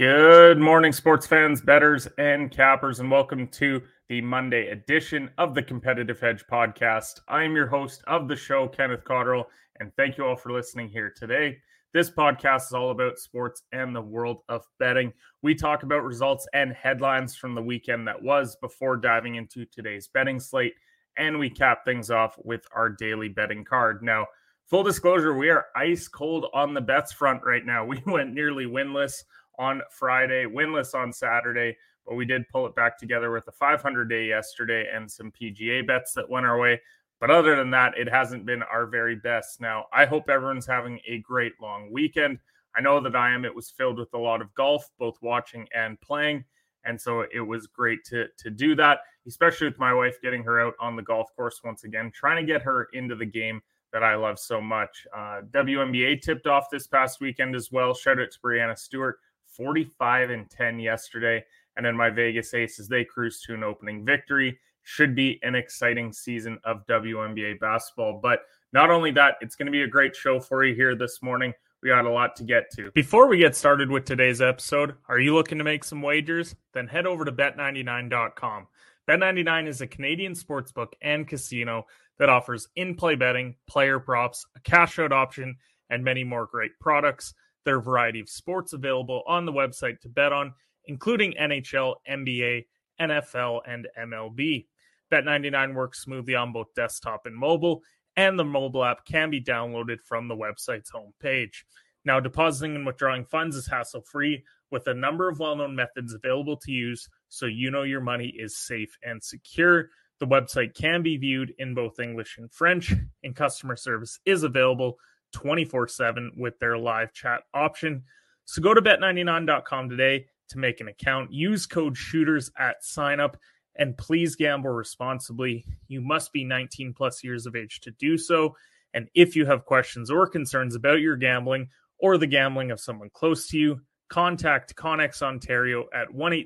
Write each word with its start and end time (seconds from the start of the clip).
Good 0.00 0.56
morning, 0.56 0.92
sports 0.92 1.26
fans, 1.26 1.60
betters, 1.60 2.08
and 2.16 2.50
cappers, 2.50 3.00
and 3.00 3.10
welcome 3.10 3.46
to 3.48 3.82
the 4.08 4.22
Monday 4.22 4.68
edition 4.68 5.28
of 5.36 5.54
the 5.54 5.62
Competitive 5.62 6.18
Hedge 6.18 6.42
podcast. 6.50 7.20
I 7.28 7.42
am 7.42 7.54
your 7.54 7.66
host 7.66 8.02
of 8.06 8.26
the 8.26 8.34
show, 8.34 8.66
Kenneth 8.66 9.04
Cotterill, 9.04 9.44
and 9.78 9.92
thank 9.98 10.16
you 10.16 10.24
all 10.24 10.36
for 10.36 10.52
listening 10.52 10.88
here 10.88 11.12
today. 11.14 11.58
This 11.92 12.10
podcast 12.10 12.68
is 12.68 12.72
all 12.72 12.92
about 12.92 13.18
sports 13.18 13.64
and 13.72 13.94
the 13.94 14.00
world 14.00 14.38
of 14.48 14.64
betting. 14.78 15.12
We 15.42 15.54
talk 15.54 15.82
about 15.82 16.02
results 16.02 16.48
and 16.54 16.72
headlines 16.72 17.36
from 17.36 17.54
the 17.54 17.60
weekend 17.60 18.08
that 18.08 18.22
was 18.22 18.56
before 18.62 18.96
diving 18.96 19.34
into 19.34 19.66
today's 19.66 20.08
betting 20.08 20.40
slate, 20.40 20.76
and 21.18 21.38
we 21.38 21.50
cap 21.50 21.84
things 21.84 22.10
off 22.10 22.36
with 22.42 22.66
our 22.74 22.88
daily 22.88 23.28
betting 23.28 23.66
card. 23.66 24.02
Now, 24.02 24.28
full 24.64 24.82
disclosure, 24.82 25.36
we 25.36 25.50
are 25.50 25.66
ice 25.76 26.08
cold 26.08 26.46
on 26.54 26.72
the 26.72 26.80
bets 26.80 27.12
front 27.12 27.42
right 27.44 27.66
now. 27.66 27.84
We 27.90 28.02
went 28.06 28.32
nearly 28.32 28.64
winless 28.64 29.24
on 29.60 29.82
Friday, 29.90 30.46
winless 30.46 30.94
on 30.94 31.12
Saturday, 31.12 31.76
but 32.06 32.14
we 32.14 32.24
did 32.24 32.48
pull 32.48 32.66
it 32.66 32.74
back 32.74 32.98
together 32.98 33.30
with 33.30 33.46
a 33.46 33.52
500 33.52 34.08
day 34.08 34.26
yesterday 34.26 34.88
and 34.92 35.08
some 35.08 35.30
PGA 35.30 35.86
bets 35.86 36.14
that 36.14 36.28
went 36.28 36.46
our 36.46 36.58
way. 36.58 36.80
But 37.20 37.30
other 37.30 37.54
than 37.54 37.70
that, 37.72 37.98
it 37.98 38.08
hasn't 38.08 38.46
been 38.46 38.62
our 38.62 38.86
very 38.86 39.16
best. 39.16 39.60
Now, 39.60 39.84
I 39.92 40.06
hope 40.06 40.30
everyone's 40.30 40.66
having 40.66 40.98
a 41.06 41.18
great 41.18 41.52
long 41.60 41.92
weekend. 41.92 42.38
I 42.74 42.80
know 42.80 43.00
that 43.00 43.14
I 43.14 43.32
am. 43.32 43.44
It 43.44 43.54
was 43.54 43.68
filled 43.68 43.98
with 43.98 44.14
a 44.14 44.18
lot 44.18 44.40
of 44.40 44.54
golf, 44.54 44.88
both 44.98 45.18
watching 45.20 45.68
and 45.74 46.00
playing. 46.00 46.42
And 46.84 46.98
so 46.98 47.26
it 47.30 47.40
was 47.40 47.66
great 47.66 48.02
to, 48.06 48.28
to 48.38 48.48
do 48.48 48.74
that, 48.76 49.00
especially 49.26 49.68
with 49.68 49.78
my 49.78 49.92
wife 49.92 50.22
getting 50.22 50.42
her 50.44 50.58
out 50.58 50.74
on 50.80 50.96
the 50.96 51.02
golf 51.02 51.28
course 51.36 51.60
once 51.62 51.84
again, 51.84 52.10
trying 52.14 52.44
to 52.44 52.50
get 52.50 52.62
her 52.62 52.88
into 52.94 53.14
the 53.14 53.26
game 53.26 53.60
that 53.92 54.02
I 54.02 54.14
love 54.14 54.38
so 54.38 54.58
much. 54.58 55.06
Uh, 55.14 55.42
WNBA 55.50 56.22
tipped 56.22 56.46
off 56.46 56.70
this 56.70 56.86
past 56.86 57.20
weekend 57.20 57.54
as 57.54 57.70
well. 57.70 57.92
Shout 57.92 58.18
out 58.18 58.30
to 58.30 58.38
Breanna 58.38 58.78
Stewart 58.78 59.18
45 59.60 60.30
and 60.30 60.48
10 60.48 60.80
yesterday. 60.80 61.44
And 61.76 61.84
then 61.84 61.94
my 61.96 62.08
Vegas 62.08 62.54
Aces, 62.54 62.88
they 62.88 63.04
cruise 63.04 63.42
to 63.42 63.54
an 63.54 63.62
opening 63.62 64.04
victory. 64.04 64.58
Should 64.82 65.14
be 65.14 65.38
an 65.42 65.54
exciting 65.54 66.12
season 66.12 66.58
of 66.64 66.86
WNBA 66.86 67.60
basketball. 67.60 68.20
But 68.22 68.40
not 68.72 68.90
only 68.90 69.10
that, 69.12 69.34
it's 69.42 69.56
going 69.56 69.66
to 69.66 69.72
be 69.72 69.82
a 69.82 69.88
great 69.88 70.16
show 70.16 70.40
for 70.40 70.64
you 70.64 70.74
here 70.74 70.94
this 70.94 71.20
morning. 71.22 71.52
We 71.82 71.90
got 71.90 72.06
a 72.06 72.10
lot 72.10 72.36
to 72.36 72.44
get 72.44 72.70
to. 72.76 72.90
Before 72.92 73.26
we 73.26 73.36
get 73.36 73.54
started 73.54 73.90
with 73.90 74.06
today's 74.06 74.40
episode, 74.40 74.94
are 75.08 75.18
you 75.18 75.34
looking 75.34 75.58
to 75.58 75.64
make 75.64 75.84
some 75.84 76.00
wagers? 76.00 76.54
Then 76.72 76.86
head 76.86 77.06
over 77.06 77.26
to 77.26 77.32
bet99.com. 77.32 78.66
Bet99 79.08 79.66
is 79.66 79.80
a 79.82 79.86
Canadian 79.86 80.32
sportsbook 80.32 80.92
and 81.02 81.28
casino 81.28 81.86
that 82.18 82.28
offers 82.30 82.68
in 82.76 82.94
play 82.94 83.14
betting, 83.14 83.56
player 83.66 83.98
props, 83.98 84.46
a 84.56 84.60
cash 84.60 84.98
out 84.98 85.12
option, 85.12 85.56
and 85.90 86.04
many 86.04 86.24
more 86.24 86.46
great 86.46 86.72
products. 86.80 87.34
A 87.66 87.78
variety 87.78 88.20
of 88.20 88.28
sports 88.28 88.72
available 88.72 89.22
on 89.26 89.46
the 89.46 89.52
website 89.52 90.00
to 90.00 90.08
bet 90.08 90.32
on, 90.32 90.54
including 90.86 91.34
NHL, 91.40 91.96
NBA, 92.08 92.66
NFL, 93.00 93.60
and 93.66 93.86
MLB. 93.98 94.66
Bet99 95.12 95.74
works 95.74 96.02
smoothly 96.02 96.34
on 96.34 96.52
both 96.52 96.74
desktop 96.74 97.26
and 97.26 97.36
mobile, 97.36 97.82
and 98.16 98.38
the 98.38 98.44
mobile 98.44 98.84
app 98.84 99.04
can 99.04 99.30
be 99.30 99.42
downloaded 99.42 99.98
from 100.04 100.28
the 100.28 100.36
website's 100.36 100.90
homepage. 100.90 101.62
Now, 102.04 102.18
depositing 102.18 102.76
and 102.76 102.86
withdrawing 102.86 103.24
funds 103.24 103.56
is 103.56 103.66
hassle 103.66 104.02
free 104.02 104.44
with 104.70 104.86
a 104.86 104.94
number 104.94 105.28
of 105.28 105.38
well 105.38 105.56
known 105.56 105.76
methods 105.76 106.14
available 106.14 106.56
to 106.58 106.72
use 106.72 107.08
so 107.28 107.46
you 107.46 107.70
know 107.70 107.82
your 107.82 108.00
money 108.00 108.32
is 108.36 108.56
safe 108.56 108.96
and 109.02 109.22
secure. 109.22 109.90
The 110.18 110.26
website 110.26 110.74
can 110.74 111.02
be 111.02 111.16
viewed 111.16 111.54
in 111.58 111.74
both 111.74 111.98
English 111.98 112.36
and 112.38 112.52
French, 112.52 112.92
and 113.22 113.34
customer 113.34 113.76
service 113.76 114.18
is 114.24 114.42
available 114.42 114.98
24 115.32 115.88
7 115.88 116.32
with 116.36 116.58
their 116.58 116.78
live 116.78 117.12
chat 117.12 117.42
option. 117.54 118.04
So 118.44 118.62
go 118.62 118.74
to 118.74 118.82
bet99.com 118.82 119.88
today 119.88 120.26
to 120.48 120.58
make 120.58 120.80
an 120.80 120.88
account. 120.88 121.32
Use 121.32 121.66
code 121.66 121.96
shooters 121.96 122.50
at 122.58 122.84
sign 122.84 123.20
up 123.20 123.36
and 123.76 123.96
please 123.96 124.36
gamble 124.36 124.70
responsibly. 124.70 125.64
You 125.88 126.00
must 126.00 126.32
be 126.32 126.44
19 126.44 126.94
plus 126.94 127.22
years 127.22 127.46
of 127.46 127.56
age 127.56 127.80
to 127.80 127.90
do 127.92 128.18
so. 128.18 128.56
And 128.92 129.08
if 129.14 129.36
you 129.36 129.46
have 129.46 129.64
questions 129.64 130.10
or 130.10 130.26
concerns 130.26 130.74
about 130.74 131.00
your 131.00 131.16
gambling 131.16 131.68
or 131.98 132.18
the 132.18 132.26
gambling 132.26 132.70
of 132.70 132.80
someone 132.80 133.10
close 133.12 133.48
to 133.48 133.58
you, 133.58 133.80
contact 134.08 134.74
Connex 134.74 135.22
Ontario 135.22 135.86
at 135.94 136.12
1 136.12 136.44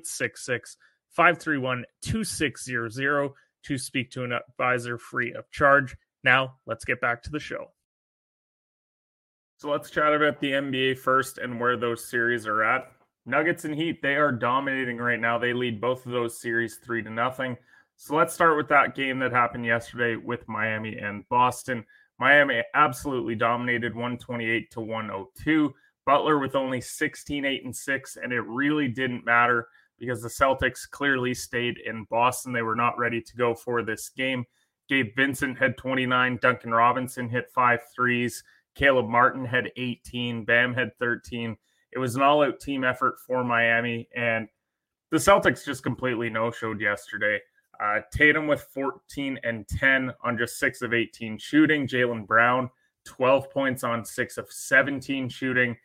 531 1.09 1.85
2600 2.01 3.31
to 3.63 3.77
speak 3.77 4.11
to 4.11 4.23
an 4.23 4.31
advisor 4.31 4.97
free 4.97 5.33
of 5.33 5.49
charge. 5.51 5.95
Now, 6.23 6.57
let's 6.65 6.85
get 6.85 7.01
back 7.01 7.23
to 7.23 7.31
the 7.31 7.39
show. 7.39 7.71
So 9.57 9.71
let's 9.71 9.89
chat 9.89 10.13
about 10.13 10.39
the 10.41 10.51
NBA 10.51 10.99
first 10.99 11.37
and 11.37 11.59
where 11.59 11.77
those 11.77 12.05
series 12.05 12.45
are 12.45 12.63
at. 12.63 12.91
Nuggets 13.25 13.63
and 13.65 13.73
Heat, 13.73 14.01
they 14.01 14.15
are 14.15 14.31
dominating 14.31 14.97
right 14.97 15.19
now. 15.19 15.37
They 15.37 15.53
lead 15.53 15.79
both 15.79 16.05
of 16.05 16.11
those 16.11 16.39
series 16.39 16.75
three 16.77 17.01
to 17.01 17.09
nothing. 17.09 17.57
So 17.95 18.15
let's 18.15 18.33
start 18.33 18.57
with 18.57 18.67
that 18.67 18.95
game 18.95 19.17
that 19.19 19.31
happened 19.31 19.65
yesterday 19.65 20.17
with 20.17 20.47
Miami 20.49 20.97
and 20.97 21.27
Boston. 21.29 21.85
Miami 22.19 22.61
absolutely 22.73 23.35
dominated 23.35 23.95
128 23.95 24.71
to 24.71 24.81
102. 24.81 25.73
Butler 26.05 26.37
with 26.37 26.55
only 26.55 26.81
16, 26.81 27.45
8, 27.45 27.65
and 27.65 27.75
6, 27.75 28.17
and 28.21 28.33
it 28.33 28.41
really 28.41 28.89
didn't 28.89 29.25
matter 29.25 29.69
because 29.97 30.21
the 30.21 30.29
Celtics 30.29 30.89
clearly 30.89 31.33
stayed 31.33 31.77
in 31.77 32.05
Boston. 32.09 32.51
They 32.51 32.61
were 32.61 32.75
not 32.75 32.97
ready 32.97 33.21
to 33.21 33.35
go 33.35 33.55
for 33.55 33.81
this 33.81 34.09
game. 34.09 34.45
Gabe 34.87 35.15
Vincent 35.15 35.57
had 35.57 35.77
29, 35.77 36.39
Duncan 36.41 36.71
Robinson 36.71 37.29
hit 37.29 37.49
five 37.55 37.79
threes. 37.95 38.43
Caleb 38.75 39.07
Martin 39.07 39.45
had 39.45 39.71
18, 39.77 40.45
Bam 40.45 40.73
had 40.73 40.95
13. 40.99 41.57
It 41.93 41.99
was 41.99 42.15
an 42.15 42.21
all 42.21 42.43
out 42.43 42.59
team 42.59 42.83
effort 42.83 43.15
for 43.25 43.43
Miami, 43.43 44.09
and 44.15 44.47
the 45.11 45.17
Celtics 45.17 45.65
just 45.65 45.81
completely 45.81 46.29
no 46.29 46.51
showed 46.51 46.81
yesterday. 46.81 47.39
Uh, 47.81 47.99
Tatum 48.11 48.47
with 48.47 48.61
14 48.73 49.39
and 49.43 49.67
10 49.67 50.11
on 50.23 50.37
just 50.37 50.59
six 50.59 50.81
of 50.81 50.93
18 50.93 51.37
shooting. 51.37 51.87
Jaylen 51.87 52.27
Brown, 52.27 52.69
12 53.05 53.49
points 53.49 53.83
on 53.83 54.03
six 54.05 54.37
of 54.37 54.51
17 54.51 55.29
shooting. 55.29 55.75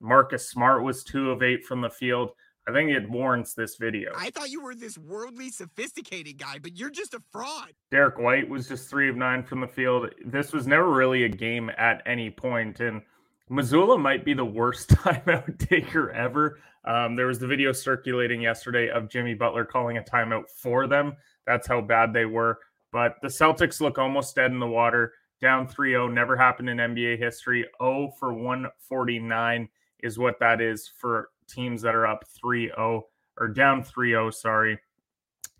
Marcus 0.00 0.48
Smart 0.48 0.82
was 0.82 1.04
two 1.04 1.30
of 1.30 1.42
eight 1.42 1.64
from 1.64 1.80
the 1.80 1.90
field. 1.90 2.32
I 2.68 2.72
think 2.72 2.90
it 2.90 3.10
warrants 3.10 3.54
this 3.54 3.76
video. 3.76 4.12
I 4.16 4.30
thought 4.30 4.50
you 4.50 4.62
were 4.62 4.74
this 4.74 4.96
worldly, 4.96 5.50
sophisticated 5.50 6.38
guy, 6.38 6.58
but 6.62 6.76
you're 6.76 6.90
just 6.90 7.12
a 7.12 7.22
fraud. 7.32 7.72
Derrick 7.90 8.18
White 8.18 8.48
was 8.48 8.68
just 8.68 8.88
three 8.88 9.08
of 9.08 9.16
nine 9.16 9.42
from 9.42 9.60
the 9.60 9.66
field. 9.66 10.10
This 10.24 10.52
was 10.52 10.66
never 10.66 10.88
really 10.88 11.24
a 11.24 11.28
game 11.28 11.70
at 11.76 12.02
any 12.06 12.30
point, 12.30 12.78
and 12.78 13.02
Mazzulla 13.50 14.00
might 14.00 14.24
be 14.24 14.32
the 14.32 14.44
worst 14.44 14.90
timeout 14.90 15.58
taker 15.58 16.12
ever. 16.12 16.60
Um, 16.84 17.16
there 17.16 17.26
was 17.26 17.40
the 17.40 17.48
video 17.48 17.72
circulating 17.72 18.40
yesterday 18.40 18.88
of 18.90 19.08
Jimmy 19.08 19.34
Butler 19.34 19.64
calling 19.64 19.98
a 19.98 20.02
timeout 20.02 20.44
for 20.48 20.86
them. 20.86 21.16
That's 21.46 21.66
how 21.66 21.80
bad 21.80 22.12
they 22.12 22.26
were. 22.26 22.58
But 22.92 23.16
the 23.22 23.28
Celtics 23.28 23.80
look 23.80 23.98
almost 23.98 24.36
dead 24.36 24.52
in 24.52 24.60
the 24.60 24.66
water, 24.66 25.12
down 25.40 25.66
3 25.66 25.90
0. 25.90 26.08
Never 26.08 26.36
happened 26.36 26.70
in 26.70 26.76
NBA 26.76 27.18
history. 27.18 27.66
0 27.80 28.12
for 28.20 28.32
149 28.32 29.68
is 30.00 30.18
what 30.18 30.38
that 30.40 30.60
is 30.60 30.92
for 30.98 31.30
teams 31.52 31.82
that 31.82 31.94
are 31.94 32.06
up 32.06 32.24
3-0 32.44 33.02
or 33.38 33.48
down 33.48 33.82
3-0, 33.82 34.32
sorry, 34.34 34.78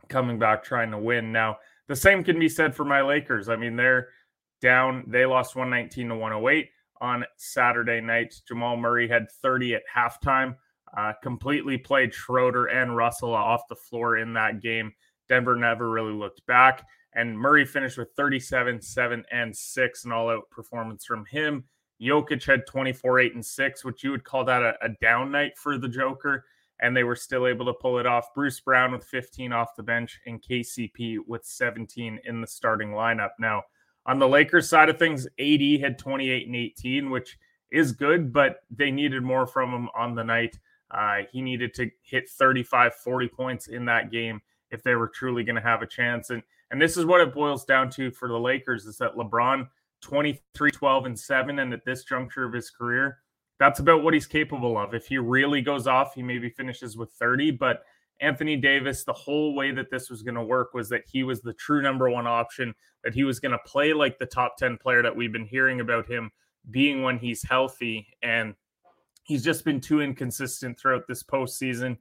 coming 0.09 0.39
back 0.39 0.63
trying 0.63 0.91
to 0.91 0.99
win. 0.99 1.33
Now, 1.33 1.59
the 1.89 1.97
same 1.97 2.23
can 2.25 2.39
be 2.39 2.49
said 2.49 2.75
for 2.75 2.85
my 2.85 3.03
Lakers. 3.03 3.49
I 3.49 3.57
mean, 3.57 3.77
they're 3.77 4.09
down. 4.61 5.05
They 5.09 5.27
lost 5.27 5.57
119 5.57 6.09
to 6.09 6.15
108 6.15 6.71
on 7.01 7.25
Saturday 7.37 8.01
night. 8.01 8.35
Jamal 8.47 8.77
Murray 8.77 9.09
had 9.09 9.31
30 9.43 9.75
at 9.75 9.83
halftime. 9.95 10.57
Uh, 10.97 11.13
completely 11.23 11.79
played 11.79 12.13
Schroeder 12.13 12.67
and 12.67 12.97
Russell 12.97 13.35
off 13.35 13.67
the 13.69 13.77
floor 13.77 14.19
in 14.19 14.33
that 14.35 14.61
game. 14.61 14.93
Denver 15.29 15.57
never 15.57 15.91
really 15.91 16.13
looked 16.13 16.45
back. 16.47 16.87
And 17.15 17.39
Murray 17.39 17.65
finished 17.65 17.99
with 17.99 18.09
37, 18.17 18.81
7, 18.81 19.25
and 19.31 19.55
6, 19.55 20.05
an 20.05 20.13
all 20.13 20.31
out 20.31 20.49
performance 20.51 21.05
from 21.05 21.25
him. 21.27 21.65
Jokic 22.01 22.45
had 22.45 22.67
24, 22.67 23.21
8, 23.21 23.35
and 23.35 23.47
6, 23.47 23.85
which 23.85 24.03
you 24.03 24.11
would 24.11 24.25
call 24.25 24.45
that 24.45 24.63
a, 24.63 24.75
a, 24.83 24.89
down 25.01 25.31
night 25.31 25.57
for 25.57 25.79
the 25.79 25.89
Joker, 25.89 26.45
and 26.81 26.97
they 26.97 27.05
were 27.05 27.17
still 27.17 27.47
able 27.47 27.67
to 27.67 27.75
pull 27.75 27.99
it 27.99 28.07
off. 28.07 28.35
Bruce 28.35 28.61
Brown 28.61 28.93
with 28.93 29.05
15 29.05 29.53
off 29.53 29.77
the 29.77 29.83
bench 29.83 30.21
and 30.27 30.43
KCP 30.43 31.19
with 31.27 31.45
17 31.45 32.21
in 32.25 32.41
the 32.41 32.47
starting 32.47 32.91
lineup. 32.91 33.31
Now, 33.39 33.63
on 34.05 34.19
the 34.19 34.29
Lakers 34.29 34.69
side 34.69 34.89
of 34.89 34.99
things, 34.99 35.27
AD 35.39 35.81
had 35.81 35.99
28 35.99 36.47
and 36.47 36.57
18, 36.57 37.11
which 37.11 37.39
is 37.71 37.93
good, 37.93 38.33
but 38.33 38.61
they 38.71 38.91
needed 38.91 39.23
more 39.23 39.47
from 39.47 39.73
him 39.73 39.89
on 39.97 40.15
the 40.15 40.25
night. 40.25 40.59
Uh, 40.91 41.21
he 41.31 41.41
needed 41.41 41.73
to 41.75 41.89
hit 42.03 42.29
35, 42.29 42.95
40 42.97 43.29
points 43.29 43.69
in 43.69 43.85
that 43.85 44.11
game 44.11 44.43
if 44.71 44.83
they 44.83 44.95
were 44.95 45.09
truly 45.09 45.45
going 45.45 45.57
to 45.57 45.63
have 45.63 45.83
a 45.83 45.87
chance. 45.87 46.31
And 46.31 46.43
and 46.71 46.81
this 46.81 46.97
is 46.97 47.05
what 47.05 47.21
it 47.21 47.35
boils 47.35 47.67
down 47.67 47.91
to 47.91 48.11
for 48.11 48.29
the 48.29 48.39
Lakers 48.39 48.87
is 48.87 48.97
that 48.99 49.15
LeBron– 49.15 49.69
23, 50.03 50.71
12, 50.71 51.07
and 51.07 51.19
7. 51.19 51.59
And 51.59 51.73
at 51.73 51.85
this 51.85 52.05
juncture 52.05 52.45
of 52.45 52.53
his 52.53 52.71
career, 52.71 53.19
that's 53.59 53.81
about 53.81 54.03
what 54.03 54.15
he's 54.15 54.27
capable 54.27 54.79
of. 54.79 54.95
If 54.95 55.07
he 55.07 55.19
really 55.19 55.63
goes 55.63 55.87
off, 55.87 56.15
he 56.15 56.23
maybe 56.23 56.51
finishes 56.51 56.97
with 56.97 57.11
30. 57.13 57.53
But 57.53 57.83
Anthony 58.21 58.57
Davis, 58.57 59.05
the 59.05 59.13
whole 59.13 59.55
way 59.55 59.73
that 59.73 59.91
this 59.91 60.11
was 60.11 60.23
going 60.23 60.35
to 60.35 60.43
work 60.43 60.75
was 60.75 60.89
that 60.91 61.03
he 61.11 61.23
was 61.23 61.41
the 61.41 61.55
true 61.55 61.83
number 61.83 62.11
one 62.11 62.27
option, 62.27 62.75
that 63.05 63.15
he 63.15 63.25
was 63.25 63.41
going 63.41 63.53
to 63.53 63.59
play 63.67 63.93
like 63.93 64.19
the 64.19 64.27
top 64.27 64.57
10 64.59 64.79
player 64.79 65.03
that 65.03 65.17
we've 65.17 65.33
been 65.33 65.47
hearing 65.47 65.81
about 65.81 66.07
him 66.07 66.31
being 66.71 67.03
when 67.03 67.19
he's 67.19 67.43
healthy. 67.43 68.07
And 68.23 68.55
He's 69.25 69.45
just 69.45 69.65
been 69.65 69.81
too 69.81 70.01
inconsistent 70.01 70.79
throughout 70.79 71.07
this 71.07 71.23
postseason. 71.23 71.97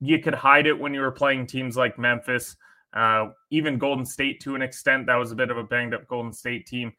You 0.00 0.18
could 0.20 0.34
hide 0.34 0.66
it 0.66 0.78
when 0.78 0.94
you 0.94 1.00
were 1.00 1.10
playing 1.10 1.46
teams 1.46 1.76
like 1.76 1.98
Memphis, 1.98 2.56
uh, 2.92 3.30
even 3.50 3.78
Golden 3.78 4.04
State 4.04 4.40
to 4.42 4.54
an 4.54 4.62
extent. 4.62 5.06
That 5.06 5.16
was 5.16 5.32
a 5.32 5.36
bit 5.36 5.50
of 5.50 5.58
a 5.58 5.64
banged 5.64 5.94
up 5.94 6.06
Golden 6.08 6.32
State 6.32 6.66
team. 6.66 6.92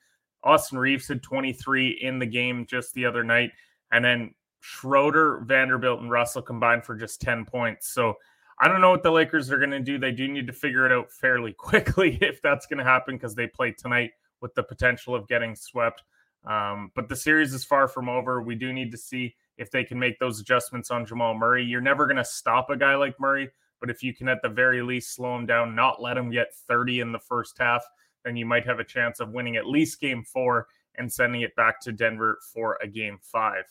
Austin 0.44 0.78
Reaves 0.78 1.08
had 1.08 1.24
23 1.24 2.00
in 2.02 2.20
the 2.20 2.26
game 2.26 2.66
just 2.66 2.94
the 2.94 3.06
other 3.06 3.24
night. 3.24 3.52
And 3.92 4.04
then 4.04 4.34
Schroeder, 4.60 5.42
Vanderbilt, 5.46 6.02
and 6.02 6.10
Russell 6.12 6.42
combined 6.42 6.84
for 6.84 6.96
just 6.96 7.22
10 7.22 7.46
points. 7.46 7.94
So 7.94 8.16
I 8.60 8.68
don't 8.68 8.82
know 8.82 8.92
what 8.92 9.04
the 9.04 9.12
Lakers 9.12 9.52
are 9.52 9.58
going 9.58 9.72
to 9.72 9.80
do. 9.80 9.98
They 9.98 10.12
do 10.12 10.28
need 10.28 10.48
to 10.48 10.54
figure 10.54 10.86
it 10.86 10.92
out 10.92 11.12
fairly 11.12 11.54
quickly 11.58 12.18
if 12.22 12.42
that's 12.42 12.66
going 12.66 12.78
to 12.78 12.84
happen 12.84 13.16
because 13.16 13.36
they 13.36 13.48
play 13.48 13.72
tonight 13.72 14.12
with 14.42 14.54
the 14.56 14.64
potential 14.64 15.16
of 15.16 15.28
getting 15.28 15.56
swept. 15.56 16.04
Um, 16.46 16.92
but 16.96 17.08
the 17.08 17.16
series 17.16 17.54
is 17.54 17.64
far 17.64 17.88
from 17.88 18.10
over. 18.10 18.42
We 18.42 18.56
do 18.56 18.74
need 18.74 18.92
to 18.92 18.98
see 18.98 19.36
if 19.58 19.72
they 19.72 19.84
can 19.84 20.00
make 20.00 20.20
those 20.20 20.40
adjustments 20.40 20.92
on 20.92 21.06
Jamal 21.06 21.34
Murray. 21.34 21.64
You're 21.64 21.82
never 21.82 22.06
going 22.06 22.18
to 22.18 22.26
stop 22.26 22.70
a 22.70 22.78
guy 22.78 22.96
like 22.96 23.20
Murray, 23.20 23.50
but 23.80 23.90
if 23.90 24.04
you 24.04 24.14
can 24.14 24.28
at 24.28 24.42
the 24.42 24.50
very 24.50 24.82
least 24.82 25.16
slow 25.16 25.36
him 25.36 25.46
down, 25.46 25.76
not 25.76 26.02
let 26.02 26.18
him 26.18 26.30
get 26.30 26.54
30 26.68 27.02
in 27.02 27.12
the 27.12 27.20
first 27.20 27.58
half, 27.58 27.84
then 28.24 28.36
you 28.36 28.46
might 28.46 28.66
have 28.66 28.80
a 28.80 28.84
chance 28.84 29.20
of 29.20 29.32
winning 29.32 29.56
at 29.56 29.68
least 29.68 30.00
game 30.00 30.24
four 30.24 30.68
and 30.96 31.12
sending 31.12 31.42
it 31.42 31.56
back 31.56 31.80
to 31.82 31.92
Denver 31.92 32.40
for 32.54 32.78
a 32.82 32.88
game 32.88 33.18
five. 33.22 33.64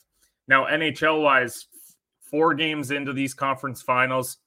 Now, 0.48 0.66
NHL 0.66 1.22
wise, 1.22 1.66
four 2.20 2.54
games 2.54 2.90
into 2.90 3.12
these 3.12 3.34
conference 3.34 3.80
finals, 3.82 4.38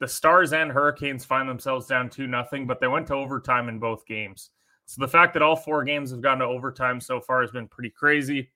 the 0.00 0.08
Stars 0.08 0.52
and 0.52 0.72
Hurricanes 0.72 1.24
find 1.24 1.48
themselves 1.48 1.86
down 1.86 2.10
2 2.10 2.26
nothing, 2.26 2.66
but 2.66 2.80
they 2.80 2.88
went 2.88 3.06
to 3.08 3.14
overtime 3.14 3.68
in 3.68 3.78
both 3.78 4.04
games. 4.06 4.50
So 4.86 5.00
the 5.00 5.08
fact 5.08 5.32
that 5.34 5.42
all 5.42 5.56
four 5.56 5.84
games 5.84 6.10
have 6.10 6.20
gone 6.20 6.38
to 6.38 6.44
overtime 6.44 7.00
so 7.00 7.20
far 7.20 7.40
has 7.40 7.50
been 7.50 7.68
pretty 7.68 7.90
crazy. 7.90 8.50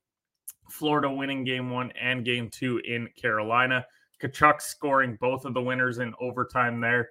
Florida 0.68 1.10
winning 1.10 1.44
game 1.44 1.70
one 1.70 1.90
and 1.92 2.24
game 2.24 2.50
two 2.50 2.82
in 2.84 3.08
Carolina. 3.16 3.86
Tkachuk 4.20 4.60
scoring 4.60 5.16
both 5.20 5.44
of 5.44 5.54
the 5.54 5.62
winners 5.62 5.98
in 5.98 6.12
overtime 6.20 6.80
there, 6.80 7.10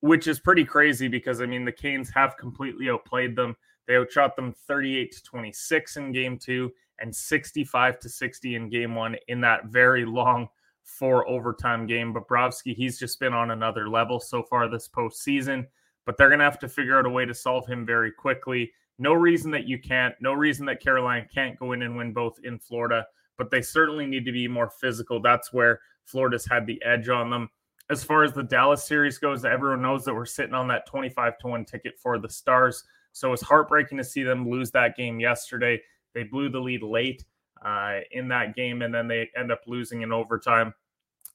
which 0.00 0.26
is 0.26 0.38
pretty 0.38 0.64
crazy 0.64 1.08
because 1.08 1.40
I 1.40 1.46
mean 1.46 1.64
the 1.64 1.72
Canes 1.72 2.10
have 2.10 2.36
completely 2.36 2.90
outplayed 2.90 3.36
them. 3.36 3.56
They 3.86 3.96
outshot 3.96 4.36
them 4.36 4.52
38 4.66 5.12
to 5.12 5.22
26 5.22 5.96
in 5.96 6.12
game 6.12 6.38
two 6.38 6.72
and 7.00 7.14
65 7.14 7.98
to 8.00 8.08
60 8.08 8.54
in 8.54 8.68
game 8.68 8.94
one 8.94 9.16
in 9.28 9.40
that 9.42 9.66
very 9.66 10.04
long 10.04 10.48
four 10.84 11.28
overtime 11.28 11.86
game. 11.86 12.14
Bobrovsky, 12.14 12.74
he's 12.74 12.98
just 12.98 13.20
been 13.20 13.34
on 13.34 13.50
another 13.50 13.88
level 13.88 14.20
so 14.20 14.42
far 14.42 14.68
this 14.68 14.88
postseason, 14.88 15.66
but 16.04 16.16
they're 16.16 16.28
going 16.28 16.38
to 16.38 16.44
have 16.44 16.58
to 16.60 16.68
figure 16.68 16.98
out 16.98 17.06
a 17.06 17.10
way 17.10 17.26
to 17.26 17.34
solve 17.34 17.66
him 17.66 17.84
very 17.84 18.12
quickly. 18.12 18.72
No 18.98 19.12
reason 19.12 19.50
that 19.50 19.66
you 19.66 19.78
can't, 19.78 20.14
no 20.20 20.32
reason 20.32 20.64
that 20.66 20.80
Carolina 20.80 21.26
can't 21.32 21.58
go 21.58 21.72
in 21.72 21.82
and 21.82 21.96
win 21.96 22.12
both 22.12 22.38
in 22.44 22.58
Florida, 22.58 23.06
but 23.36 23.50
they 23.50 23.60
certainly 23.60 24.06
need 24.06 24.24
to 24.24 24.32
be 24.32 24.48
more 24.48 24.70
physical. 24.70 25.20
That's 25.20 25.52
where 25.52 25.80
Florida's 26.06 26.46
had 26.46 26.66
the 26.66 26.82
edge 26.82 27.08
on 27.08 27.28
them. 27.28 27.50
As 27.88 28.02
far 28.02 28.24
as 28.24 28.32
the 28.32 28.42
Dallas 28.42 28.84
series 28.84 29.18
goes, 29.18 29.44
everyone 29.44 29.82
knows 29.82 30.04
that 30.04 30.14
we're 30.14 30.26
sitting 30.26 30.54
on 30.54 30.68
that 30.68 30.86
25 30.86 31.38
to 31.38 31.46
1 31.46 31.64
ticket 31.64 31.98
for 31.98 32.18
the 32.18 32.28
Stars. 32.28 32.84
So 33.12 33.32
it's 33.32 33.42
heartbreaking 33.42 33.98
to 33.98 34.04
see 34.04 34.22
them 34.22 34.48
lose 34.48 34.70
that 34.72 34.96
game 34.96 35.20
yesterday. 35.20 35.80
They 36.12 36.24
blew 36.24 36.48
the 36.48 36.58
lead 36.58 36.82
late 36.82 37.24
uh, 37.64 38.00
in 38.10 38.28
that 38.28 38.56
game, 38.56 38.82
and 38.82 38.92
then 38.92 39.08
they 39.08 39.30
end 39.36 39.52
up 39.52 39.60
losing 39.66 40.02
in 40.02 40.12
overtime. 40.12 40.74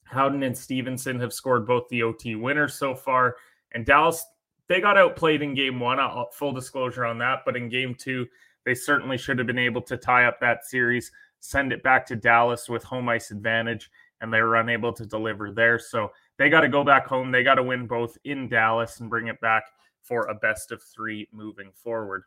Howden 0.04 0.44
and 0.44 0.58
Stephenson 0.58 1.20
have 1.20 1.34
scored 1.34 1.66
both 1.66 1.88
the 1.90 2.04
OT 2.04 2.36
winners 2.36 2.74
so 2.74 2.94
far, 2.94 3.38
and 3.72 3.86
Dallas 3.86 4.26
they 4.68 4.80
got 4.80 4.98
outplayed 4.98 5.42
in 5.42 5.54
game 5.54 5.82
one. 5.82 6.00
Full 6.32 6.54
disclosure 6.54 7.06
on 7.06 7.18
that, 7.18 7.40
but 7.46 7.58
in 7.58 7.68
game 7.68 7.94
two, 7.94 8.26
they 8.66 8.74
certainly 8.74 9.18
should 9.18 9.38
have 9.38 9.48
been 9.48 9.60
able 9.60 9.82
to 9.82 9.98
tie 9.98 10.26
up 10.26 10.40
that 10.40 10.66
series, 10.66 11.12
send 11.42 11.74
it 11.74 11.84
back 11.84 12.06
to 12.06 12.16
Dallas 12.16 12.70
with 12.70 12.84
home 12.84 13.10
ice 13.10 13.32
advantage, 13.32 13.92
and 14.22 14.32
they 14.32 14.42
were 14.42 14.56
unable 14.56 14.94
to 14.94 15.06
deliver 15.06 15.52
there. 15.52 15.78
So 15.78 16.12
they 16.42 16.50
got 16.50 16.62
to 16.62 16.70
go 16.70 16.84
back 16.84 17.06
home. 17.06 17.32
They 17.32 17.44
got 17.44 17.56
to 17.56 17.64
win 17.64 17.86
both 17.86 18.18
in 18.24 18.50
Dallas 18.50 19.00
and 19.00 19.12
bring 19.12 19.28
it 19.28 19.40
back 19.42 19.66
for 20.02 20.26
a 20.26 20.34
best 20.34 20.72
of 20.72 20.82
three 20.82 21.28
moving 21.32 21.70
forward. 21.72 22.24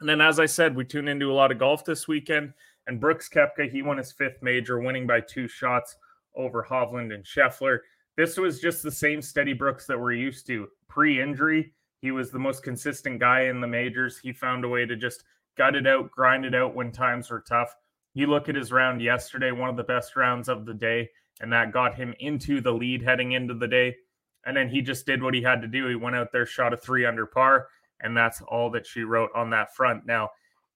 And 0.00 0.08
then, 0.08 0.20
as 0.20 0.40
I 0.40 0.46
said, 0.46 0.74
we 0.74 0.84
tune 0.84 1.06
into 1.06 1.30
a 1.30 1.32
lot 1.32 1.52
of 1.52 1.58
golf 1.58 1.84
this 1.84 2.08
weekend. 2.08 2.52
And 2.88 3.00
Brooks 3.00 3.28
Koepka, 3.28 3.70
he 3.70 3.82
won 3.82 3.98
his 3.98 4.10
fifth 4.10 4.42
major, 4.42 4.80
winning 4.80 5.06
by 5.06 5.20
two 5.20 5.46
shots 5.46 5.94
over 6.34 6.66
Hovland 6.68 7.14
and 7.14 7.22
Scheffler. 7.22 7.78
This 8.16 8.36
was 8.36 8.58
just 8.58 8.82
the 8.82 8.90
same 8.90 9.22
steady 9.22 9.52
Brooks 9.52 9.86
that 9.86 10.00
we're 10.00 10.10
used 10.10 10.44
to 10.48 10.66
pre 10.88 11.22
injury. 11.22 11.72
He 12.00 12.10
was 12.10 12.32
the 12.32 12.38
most 12.40 12.64
consistent 12.64 13.20
guy 13.20 13.42
in 13.42 13.60
the 13.60 13.68
majors. 13.68 14.18
He 14.18 14.32
found 14.32 14.64
a 14.64 14.68
way 14.68 14.86
to 14.86 14.96
just 14.96 15.22
gut 15.56 15.76
it 15.76 15.86
out, 15.86 16.10
grind 16.10 16.44
it 16.44 16.54
out 16.56 16.74
when 16.74 16.90
times 16.90 17.30
were 17.30 17.44
tough. 17.48 17.76
You 18.12 18.26
look 18.26 18.48
at 18.48 18.56
his 18.56 18.72
round 18.72 19.00
yesterday, 19.00 19.52
one 19.52 19.68
of 19.68 19.76
the 19.76 19.84
best 19.84 20.16
rounds 20.16 20.48
of 20.48 20.66
the 20.66 20.74
day, 20.74 21.10
and 21.40 21.52
that 21.52 21.72
got 21.72 21.94
him 21.94 22.14
into 22.20 22.60
the 22.60 22.72
lead 22.72 23.02
heading 23.02 23.32
into 23.32 23.54
the 23.54 23.68
day. 23.68 23.96
And 24.44 24.56
then 24.56 24.68
he 24.68 24.80
just 24.80 25.06
did 25.06 25.22
what 25.22 25.34
he 25.34 25.42
had 25.42 25.60
to 25.62 25.68
do. 25.68 25.88
He 25.88 25.94
went 25.94 26.16
out 26.16 26.32
there, 26.32 26.46
shot 26.46 26.72
a 26.72 26.76
three 26.76 27.04
under 27.04 27.26
par, 27.26 27.68
and 28.00 28.16
that's 28.16 28.40
all 28.42 28.70
that 28.70 28.86
she 28.86 29.02
wrote 29.02 29.30
on 29.34 29.50
that 29.50 29.74
front. 29.74 30.06
Now, 30.06 30.30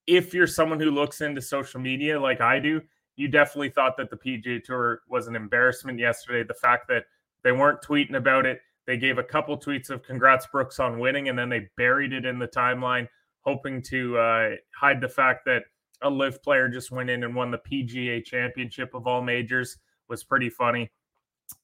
if 0.07 0.33
you're 0.33 0.47
someone 0.47 0.79
who 0.79 0.91
looks 0.91 1.21
into 1.21 1.41
social 1.41 1.79
media 1.79 2.19
like 2.19 2.41
I 2.41 2.59
do, 2.59 2.81
you 3.15 3.27
definitely 3.27 3.69
thought 3.69 3.97
that 3.97 4.09
the 4.09 4.17
PGA 4.17 4.63
Tour 4.63 5.01
was 5.09 5.27
an 5.27 5.35
embarrassment 5.35 5.99
yesterday. 5.99 6.43
The 6.43 6.53
fact 6.53 6.87
that 6.89 7.05
they 7.43 7.51
weren't 7.51 7.81
tweeting 7.81 8.15
about 8.15 8.45
it, 8.45 8.59
they 8.85 8.97
gave 8.97 9.17
a 9.17 9.23
couple 9.23 9.57
tweets 9.57 9.89
of 9.89 10.03
congrats 10.03 10.47
Brooks 10.51 10.79
on 10.79 10.99
winning, 10.99 11.29
and 11.29 11.39
then 11.39 11.49
they 11.49 11.69
buried 11.77 12.13
it 12.13 12.25
in 12.25 12.37
the 12.37 12.47
timeline, 12.47 13.07
hoping 13.41 13.81
to 13.83 14.17
uh, 14.17 14.49
hide 14.75 15.01
the 15.01 15.09
fact 15.09 15.45
that 15.45 15.63
a 16.01 16.09
LIV 16.09 16.43
player 16.43 16.67
just 16.67 16.91
went 16.91 17.09
in 17.09 17.23
and 17.23 17.33
won 17.33 17.51
the 17.51 17.57
PGA 17.57 18.23
Championship 18.23 18.93
of 18.93 19.07
all 19.07 19.21
majors. 19.21 19.77
Was 20.09 20.23
pretty 20.23 20.49
funny. 20.49 20.91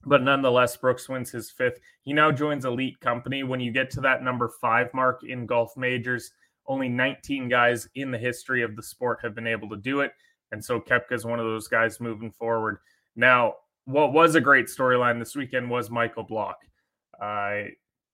But 0.05 0.23
nonetheless, 0.23 0.77
Brooks 0.77 1.09
wins 1.09 1.31
his 1.31 1.49
fifth. 1.49 1.79
He 2.01 2.13
now 2.13 2.31
joins 2.31 2.65
elite 2.65 2.99
company. 2.99 3.43
When 3.43 3.59
you 3.59 3.71
get 3.71 3.89
to 3.91 4.01
that 4.01 4.23
number 4.23 4.49
five 4.61 4.93
mark 4.93 5.23
in 5.23 5.45
golf 5.45 5.75
majors, 5.75 6.31
only 6.67 6.87
19 6.87 7.49
guys 7.49 7.87
in 7.95 8.11
the 8.11 8.17
history 8.17 8.61
of 8.61 8.75
the 8.75 8.83
sport 8.83 9.19
have 9.23 9.35
been 9.35 9.47
able 9.47 9.69
to 9.69 9.77
do 9.77 10.01
it. 10.01 10.11
And 10.51 10.63
so 10.63 10.79
Koepka 10.79 11.13
is 11.13 11.25
one 11.25 11.39
of 11.39 11.45
those 11.45 11.67
guys 11.67 11.99
moving 11.99 12.31
forward. 12.31 12.77
Now, 13.15 13.55
what 13.85 14.13
was 14.13 14.35
a 14.35 14.41
great 14.41 14.67
storyline 14.67 15.19
this 15.19 15.35
weekend 15.35 15.69
was 15.69 15.89
Michael 15.89 16.23
Block. 16.23 16.57
Uh, 17.19 17.63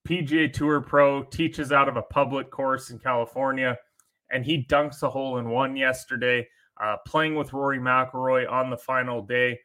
PGA 0.06 0.52
Tour 0.52 0.80
Pro 0.80 1.22
teaches 1.22 1.72
out 1.72 1.88
of 1.88 1.96
a 1.96 2.02
public 2.02 2.50
course 2.50 2.90
in 2.90 2.98
California, 2.98 3.76
and 4.30 4.44
he 4.44 4.64
dunks 4.64 5.02
a 5.02 5.10
hole 5.10 5.38
in 5.38 5.50
one 5.50 5.76
yesterday, 5.76 6.46
uh, 6.82 6.96
playing 7.06 7.34
with 7.34 7.52
Rory 7.52 7.78
McIlroy 7.78 8.50
on 8.50 8.70
the 8.70 8.76
final 8.76 9.22
day. 9.22 9.58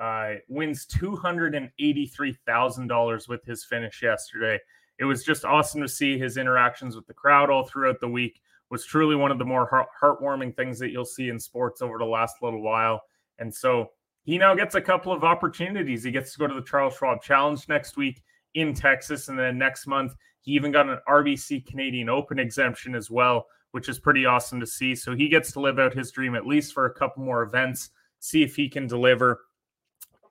Uh, 0.00 0.34
wins 0.48 0.86
$283,000 0.86 3.28
with 3.28 3.44
his 3.44 3.64
finish 3.64 4.02
yesterday. 4.02 4.58
It 4.98 5.04
was 5.04 5.24
just 5.24 5.44
awesome 5.44 5.82
to 5.82 5.88
see 5.88 6.18
his 6.18 6.36
interactions 6.36 6.96
with 6.96 7.06
the 7.06 7.14
crowd 7.14 7.50
all 7.50 7.64
throughout 7.64 8.00
the 8.00 8.08
week. 8.08 8.40
Was 8.70 8.84
truly 8.84 9.14
one 9.14 9.30
of 9.30 9.38
the 9.38 9.44
more 9.44 9.86
heartwarming 10.02 10.56
things 10.56 10.78
that 10.80 10.90
you'll 10.90 11.04
see 11.04 11.28
in 11.28 11.38
sports 11.38 11.82
over 11.82 11.98
the 11.98 12.04
last 12.04 12.36
little 12.42 12.62
while. 12.62 13.02
And 13.38 13.54
so 13.54 13.90
he 14.24 14.38
now 14.38 14.54
gets 14.54 14.74
a 14.74 14.80
couple 14.80 15.12
of 15.12 15.22
opportunities. 15.22 16.02
He 16.02 16.10
gets 16.10 16.32
to 16.32 16.38
go 16.38 16.48
to 16.48 16.54
the 16.54 16.62
Charles 16.62 16.96
Schwab 16.96 17.22
Challenge 17.22 17.68
next 17.68 17.96
week 17.96 18.22
in 18.54 18.74
Texas. 18.74 19.28
And 19.28 19.38
then 19.38 19.56
next 19.56 19.86
month, 19.86 20.16
he 20.40 20.52
even 20.52 20.72
got 20.72 20.88
an 20.88 20.98
RBC 21.08 21.66
Canadian 21.66 22.08
Open 22.08 22.40
exemption 22.40 22.96
as 22.96 23.10
well, 23.10 23.46
which 23.70 23.88
is 23.88 24.00
pretty 24.00 24.26
awesome 24.26 24.58
to 24.58 24.66
see. 24.66 24.96
So 24.96 25.14
he 25.14 25.28
gets 25.28 25.52
to 25.52 25.60
live 25.60 25.78
out 25.78 25.94
his 25.94 26.10
dream 26.10 26.34
at 26.34 26.46
least 26.46 26.72
for 26.72 26.86
a 26.86 26.94
couple 26.94 27.22
more 27.22 27.42
events, 27.42 27.90
see 28.18 28.42
if 28.42 28.56
he 28.56 28.68
can 28.68 28.88
deliver 28.88 29.42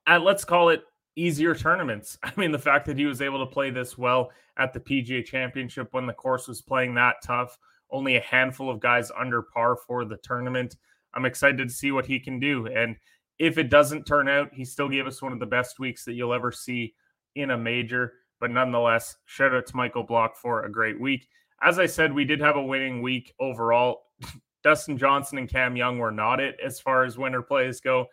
at 0.08 0.24
let's 0.24 0.46
call 0.46 0.70
it 0.70 0.84
easier 1.16 1.56
tournaments. 1.56 2.18
I 2.24 2.32
mean, 2.38 2.52
the 2.52 2.60
fact 2.60 2.86
that 2.88 2.98
he 2.98 3.06
was 3.06 3.22
able 3.22 3.46
to 3.46 3.52
play 3.52 3.70
this 3.70 3.98
well 3.98 4.32
at 4.58 4.74
the 4.74 4.80
PGA 4.80 5.26
Championship 5.26 5.90
when 5.92 6.06
the 6.06 6.14
course 6.14 6.48
was 6.48 6.62
playing 6.62 6.96
that 6.96 7.18
tough, 7.24 7.58
only 7.92 8.16
a 8.16 8.22
handful 8.22 8.70
of 8.70 8.80
guys 8.80 9.12
under 9.18 9.42
par 9.42 9.78
for 9.88 10.06
the 10.06 10.18
tournament. 10.18 10.78
I'm 11.14 11.26
excited 11.26 11.68
to 11.68 11.74
see 11.74 11.92
what 11.92 12.06
he 12.06 12.20
can 12.20 12.40
do. 12.40 12.68
And 12.68 12.96
if 13.40 13.58
it 13.58 13.70
doesn't 13.70 14.06
turn 14.06 14.28
out, 14.28 14.54
he 14.54 14.66
still 14.66 14.90
gave 14.90 15.08
us 15.08 15.22
one 15.22 15.34
of 15.34 15.40
the 15.40 15.46
best 15.46 15.80
weeks 15.80 16.06
that 16.06 16.14
you'll 16.14 16.34
ever 16.34 16.52
see 16.52 16.94
in 17.36 17.52
a 17.52 17.58
major. 17.58 18.14
But 18.40 18.52
nonetheless, 18.52 19.16
shout 19.26 19.54
out 19.54 19.66
to 19.68 19.76
Michael 19.76 20.04
Block 20.04 20.36
for 20.38 20.64
a 20.64 20.72
great 20.72 21.00
week. 21.00 21.28
As 21.62 21.80
I 21.80 21.86
said, 21.86 22.14
we 22.14 22.26
did 22.26 22.42
have 22.42 22.58
a 22.58 22.64
winning 22.64 23.02
week 23.02 23.34
overall. 23.40 24.04
Dustin 24.64 24.98
Johnson 24.98 25.38
and 25.38 25.50
Cam 25.50 25.76
Young 25.76 26.00
were 26.00 26.12
not 26.12 26.40
it 26.40 26.58
as 26.64 26.80
far 26.80 27.04
as 27.04 27.18
winner 27.18 27.42
plays 27.42 27.80
go. 27.80 28.08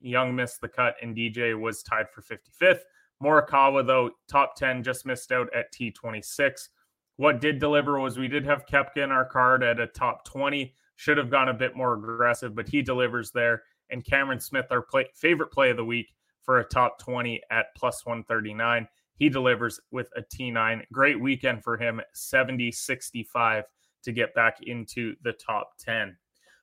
Young 0.00 0.34
missed 0.34 0.60
the 0.60 0.68
cut, 0.68 0.94
and 1.02 1.16
DJ 1.16 1.58
was 1.58 1.82
tied 1.82 2.06
for 2.10 2.22
55th. 2.22 2.80
Morikawa, 3.22 3.86
though, 3.86 4.10
top 4.28 4.54
10, 4.56 4.82
just 4.82 5.06
missed 5.06 5.32
out 5.32 5.48
at 5.54 5.72
T26. 5.72 6.68
What 7.16 7.40
did 7.40 7.58
deliver 7.58 7.98
was 7.98 8.16
we 8.16 8.28
did 8.28 8.44
have 8.44 8.66
Koepka 8.66 8.98
in 8.98 9.10
our 9.10 9.24
card 9.24 9.64
at 9.64 9.80
a 9.80 9.88
top 9.88 10.24
20. 10.24 10.72
Should 10.96 11.18
have 11.18 11.30
gone 11.30 11.48
a 11.48 11.54
bit 11.54 11.76
more 11.76 11.94
aggressive, 11.94 12.54
but 12.54 12.68
he 12.68 12.80
delivers 12.80 13.32
there. 13.32 13.62
And 13.90 14.04
Cameron 14.04 14.40
Smith, 14.40 14.66
our 14.70 14.82
play, 14.82 15.06
favorite 15.14 15.50
play 15.50 15.70
of 15.70 15.76
the 15.76 15.84
week, 15.84 16.14
for 16.42 16.60
a 16.60 16.64
top 16.64 16.98
20 16.98 17.42
at 17.50 17.66
plus 17.76 18.06
139. 18.06 18.86
He 19.16 19.28
delivers 19.28 19.80
with 19.90 20.08
a 20.16 20.22
T9. 20.22 20.82
Great 20.92 21.20
weekend 21.20 21.64
for 21.64 21.76
him, 21.76 22.00
70 22.14 22.70
65 22.70 23.64
to 24.04 24.12
get 24.12 24.34
back 24.34 24.58
into 24.62 25.14
the 25.22 25.32
top 25.32 25.72
10. 25.78 26.16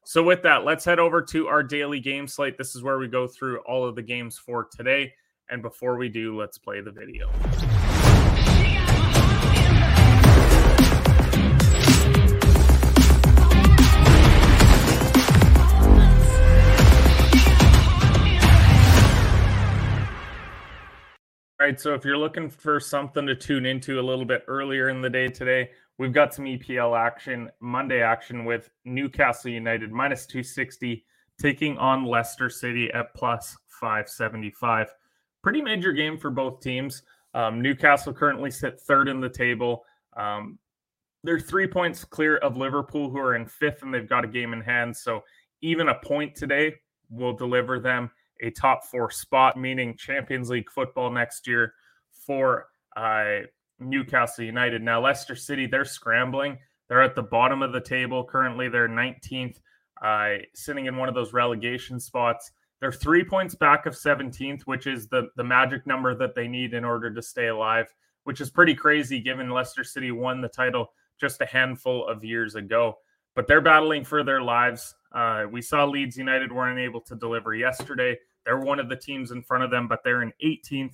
So, 0.08 0.22
with 0.22 0.44
that, 0.44 0.64
let's 0.66 0.86
head 0.86 1.00
over 1.00 1.20
to 1.20 1.48
our 1.48 1.64
daily 1.64 2.00
game 2.00 2.28
slate. 2.28 2.60
This 2.60 2.76
is 2.76 2.84
where 2.84 3.00
we 3.00 3.08
go 3.08 3.26
through 3.26 3.62
all 3.62 3.88
of 3.88 3.96
the 3.96 4.04
games 4.04 4.38
for 4.38 4.66
today. 4.66 5.12
And 5.50 5.64
before 5.64 5.98
we 5.98 6.10
do, 6.10 6.38
let's 6.40 6.60
play 6.60 6.80
the 6.80 6.92
video. 6.92 7.28
All 21.58 21.66
right, 21.66 21.82
so 21.82 21.96
if 21.96 22.06
you're 22.06 22.16
looking 22.16 22.52
for 22.52 22.80
something 22.80 23.26
to 23.26 23.34
tune 23.34 23.66
into 23.66 24.00
a 24.00 24.04
little 24.04 24.26
bit 24.26 24.44
earlier 24.48 24.90
in 24.90 25.02
the 25.02 25.10
day 25.10 25.30
today, 25.30 25.72
we've 25.98 26.14
got 26.14 26.34
some 26.34 26.46
EPL 26.46 26.98
action, 26.98 27.50
Monday 27.60 28.02
action 28.02 28.46
with 28.46 28.70
Newcastle 28.84 29.52
United 29.52 29.92
minus 29.92 30.26
260 30.26 31.06
taking 31.42 31.78
on 31.78 32.06
Leicester 32.06 32.50
City 32.50 32.92
at 32.94 33.14
plus 33.14 33.58
575. 33.68 34.94
Pretty 35.42 35.62
major 35.62 35.92
game 35.92 36.18
for 36.18 36.30
both 36.30 36.62
teams. 36.62 37.04
Um, 37.34 37.62
Newcastle 37.62 38.14
currently 38.14 38.50
sit 38.50 38.80
third 38.80 39.08
in 39.08 39.20
the 39.20 39.30
table. 39.30 39.84
Um, 40.16 40.58
they're 41.24 41.40
three 41.40 41.68
points 41.68 42.06
clear 42.06 42.38
of 42.38 42.56
Liverpool, 42.56 43.10
who 43.10 43.18
are 43.18 43.36
in 43.36 43.46
fifth, 43.46 43.82
and 43.82 43.94
they've 43.94 44.08
got 44.08 44.24
a 44.24 44.28
game 44.28 44.54
in 44.54 44.62
hand. 44.62 44.96
So 44.96 45.24
even 45.62 45.90
a 45.90 45.96
point 45.96 46.36
today 46.36 46.76
will 47.10 47.34
deliver 47.34 47.80
them 47.80 48.12
a 48.42 48.52
top 48.52 48.86
four 48.86 49.10
spot, 49.10 49.58
meaning 49.58 49.96
Champions 49.98 50.50
League 50.50 50.70
football 50.70 51.12
next 51.12 51.48
year 51.48 51.74
for 52.26 52.68
uh, 52.96 53.42
Newcastle 53.80 54.46
United. 54.46 54.82
Now, 54.82 55.02
Leicester 55.02 55.36
City, 55.36 55.68
they're 55.68 55.86
scrambling. 55.86 56.58
They're 56.88 57.02
at 57.04 57.16
the 57.16 57.24
bottom 57.24 57.62
of 57.62 57.74
the 57.74 57.82
table 57.82 58.24
currently. 58.24 58.70
They're 58.70 58.88
19th, 58.88 59.60
uh, 60.02 60.44
sitting 60.54 60.86
in 60.86 60.98
one 60.98 61.10
of 61.10 61.16
those 61.16 61.34
relegation 61.34 62.00
spots. 62.00 62.52
They're 62.80 62.92
three 62.92 63.24
points 63.24 63.56
back 63.56 63.86
of 63.86 63.94
17th, 63.94 64.64
which 64.64 64.86
is 64.86 65.08
the, 65.08 65.30
the 65.38 65.44
magic 65.44 65.88
number 65.88 66.14
that 66.16 66.36
they 66.36 66.48
need 66.48 66.74
in 66.74 66.86
order 66.86 67.14
to 67.14 67.22
stay 67.22 67.48
alive, 67.48 67.88
which 68.26 68.42
is 68.42 68.50
pretty 68.50 68.76
crazy 68.76 69.20
given 69.20 69.50
Leicester 69.50 69.84
City 69.84 70.12
won 70.12 70.42
the 70.42 70.50
title 70.50 70.92
just 71.20 71.42
a 71.42 71.46
handful 71.46 72.08
of 72.08 72.24
years 72.24 72.56
ago. 72.56 72.98
But 73.36 73.48
they're 73.48 73.62
battling 73.62 74.04
for 74.06 74.24
their 74.24 74.42
lives. 74.42 74.94
Uh, 75.14 75.46
we 75.50 75.62
saw 75.62 75.86
Leeds 75.86 76.18
United 76.18 76.52
weren't 76.52 76.80
able 76.80 77.02
to 77.02 77.16
deliver 77.16 77.56
yesterday. 77.56 78.18
They're 78.46 78.60
one 78.60 78.80
of 78.80 78.90
the 78.90 78.96
teams 78.96 79.32
in 79.32 79.42
front 79.42 79.64
of 79.64 79.72
them, 79.72 79.88
but 79.88 80.04
they're 80.04 80.22
in 80.22 80.32
18th. 80.44 80.94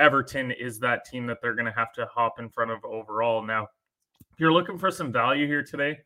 Everton 0.00 0.50
is 0.50 0.80
that 0.80 1.04
team 1.04 1.26
that 1.26 1.38
they're 1.40 1.54
going 1.54 1.66
to 1.66 1.72
have 1.72 1.92
to 1.92 2.06
hop 2.06 2.40
in 2.40 2.48
front 2.48 2.70
of 2.70 2.84
overall. 2.84 3.42
Now, 3.44 3.68
if 4.32 4.40
you're 4.40 4.52
looking 4.52 4.78
for 4.78 4.90
some 4.90 5.12
value 5.12 5.46
here 5.46 5.62
today, 5.62 5.98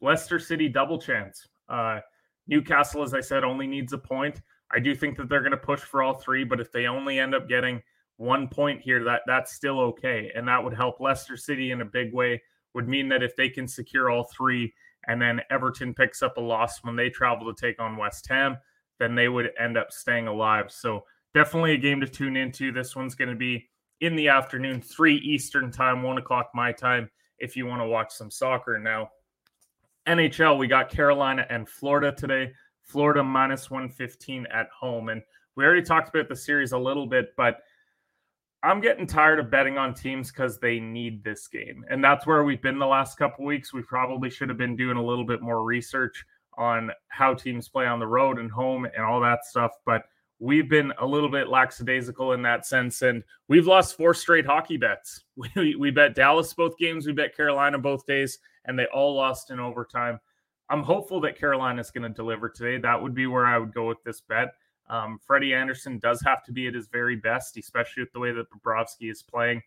Leicester 0.00 0.38
City 0.38 0.68
double 0.68 1.00
chance. 1.00 1.48
Uh, 1.68 2.00
Newcastle, 2.46 3.02
as 3.02 3.14
I 3.14 3.20
said, 3.20 3.42
only 3.42 3.66
needs 3.66 3.92
a 3.92 3.98
point. 3.98 4.42
I 4.72 4.78
do 4.78 4.94
think 4.94 5.16
that 5.16 5.28
they're 5.28 5.40
going 5.40 5.50
to 5.50 5.56
push 5.56 5.80
for 5.80 6.02
all 6.02 6.14
three, 6.14 6.44
but 6.44 6.60
if 6.60 6.70
they 6.70 6.86
only 6.86 7.18
end 7.18 7.34
up 7.34 7.48
getting 7.48 7.82
one 8.18 8.48
point 8.48 8.80
here, 8.80 9.02
that 9.04 9.22
that's 9.26 9.54
still 9.54 9.80
okay, 9.80 10.30
and 10.34 10.46
that 10.46 10.62
would 10.62 10.74
help 10.74 11.00
Leicester 11.00 11.36
City 11.36 11.70
in 11.70 11.80
a 11.80 11.84
big 11.86 12.12
way. 12.12 12.40
Would 12.74 12.88
mean 12.88 13.08
that 13.08 13.22
if 13.22 13.34
they 13.34 13.48
can 13.48 13.66
secure 13.66 14.10
all 14.10 14.24
three, 14.24 14.72
and 15.08 15.20
then 15.20 15.40
Everton 15.50 15.94
picks 15.94 16.22
up 16.22 16.36
a 16.36 16.40
loss 16.40 16.84
when 16.84 16.96
they 16.96 17.08
travel 17.08 17.52
to 17.52 17.60
take 17.60 17.80
on 17.80 17.96
West 17.96 18.28
Ham, 18.28 18.58
then 18.98 19.14
they 19.14 19.28
would 19.28 19.50
end 19.58 19.78
up 19.78 19.90
staying 19.90 20.28
alive. 20.28 20.70
So 20.70 21.04
definitely 21.34 21.72
a 21.72 21.78
game 21.78 22.00
to 22.00 22.08
tune 22.08 22.36
into. 22.36 22.72
This 22.72 22.96
one's 22.96 23.14
going 23.14 23.30
to 23.30 23.36
be 23.36 23.68
in 24.00 24.16
the 24.16 24.28
afternoon, 24.28 24.80
three 24.80 25.16
Eastern 25.16 25.70
time, 25.70 26.02
one 26.02 26.18
o'clock 26.18 26.50
my 26.54 26.72
time, 26.72 27.10
if 27.38 27.56
you 27.56 27.66
want 27.66 27.82
to 27.82 27.86
watch 27.86 28.12
some 28.12 28.30
soccer. 28.30 28.78
Now, 28.78 29.10
NHL, 30.06 30.58
we 30.58 30.66
got 30.66 30.90
Carolina 30.90 31.46
and 31.50 31.68
Florida 31.68 32.12
today. 32.12 32.52
Florida 32.82 33.22
minus 33.22 33.70
115 33.70 34.46
at 34.52 34.68
home. 34.70 35.10
And 35.10 35.22
we 35.54 35.64
already 35.64 35.82
talked 35.82 36.08
about 36.08 36.28
the 36.28 36.36
series 36.36 36.72
a 36.72 36.78
little 36.78 37.06
bit, 37.06 37.34
but 37.36 37.58
I'm 38.62 38.80
getting 38.80 39.06
tired 39.06 39.38
of 39.38 39.50
betting 39.50 39.78
on 39.78 39.94
teams 39.94 40.30
because 40.30 40.58
they 40.58 40.80
need 40.80 41.24
this 41.24 41.48
game. 41.48 41.84
And 41.88 42.02
that's 42.02 42.26
where 42.26 42.44
we've 42.44 42.60
been 42.60 42.78
the 42.78 42.86
last 42.86 43.16
couple 43.16 43.44
weeks. 43.44 43.72
We 43.72 43.82
probably 43.82 44.28
should 44.28 44.48
have 44.48 44.58
been 44.58 44.76
doing 44.76 44.96
a 44.96 45.04
little 45.04 45.24
bit 45.24 45.40
more 45.40 45.62
research 45.62 46.24
on 46.58 46.90
how 47.08 47.32
teams 47.32 47.68
play 47.68 47.86
on 47.86 48.00
the 48.00 48.06
road 48.06 48.38
and 48.38 48.50
home 48.50 48.84
and 48.84 49.04
all 49.04 49.20
that 49.20 49.44
stuff. 49.44 49.70
But 49.86 50.02
we've 50.40 50.68
been 50.68 50.92
a 50.98 51.06
little 51.06 51.28
bit 51.28 51.48
lackadaisical 51.48 52.32
in 52.32 52.42
that 52.42 52.66
sense. 52.66 53.02
And 53.02 53.22
we've 53.46 53.66
lost 53.66 53.96
four 53.96 54.14
straight 54.14 54.46
hockey 54.46 54.76
bets. 54.76 55.22
We, 55.56 55.74
we 55.74 55.90
bet 55.90 56.14
Dallas 56.14 56.52
both 56.52 56.76
games, 56.76 57.06
we 57.06 57.12
bet 57.12 57.34
Carolina 57.34 57.78
both 57.78 58.04
days, 58.04 58.38
and 58.66 58.78
they 58.78 58.84
all 58.86 59.14
lost 59.14 59.50
in 59.50 59.58
overtime. 59.58 60.20
I'm 60.68 60.82
hopeful 60.82 61.20
that 61.22 61.38
Carolina 61.38 61.80
is 61.80 61.90
going 61.90 62.02
to 62.02 62.14
deliver 62.14 62.48
today. 62.48 62.76
That 62.76 63.00
would 63.02 63.14
be 63.14 63.26
where 63.26 63.46
I 63.46 63.56
would 63.58 63.72
go 63.72 63.88
with 63.88 64.02
this 64.04 64.20
bet. 64.20 64.52
Um, 64.90 65.18
Freddie 65.24 65.54
Andersen 65.54 65.98
does 65.98 66.20
have 66.26 66.44
to 66.44 66.52
be 66.52 66.66
at 66.66 66.74
his 66.74 66.88
very 66.88 67.16
best, 67.16 67.56
especially 67.56 68.02
with 68.02 68.12
the 68.12 68.20
way 68.20 68.32
that 68.32 68.46
Bobrovsky 68.50 69.10
is 69.10 69.22
playing. 69.22 69.62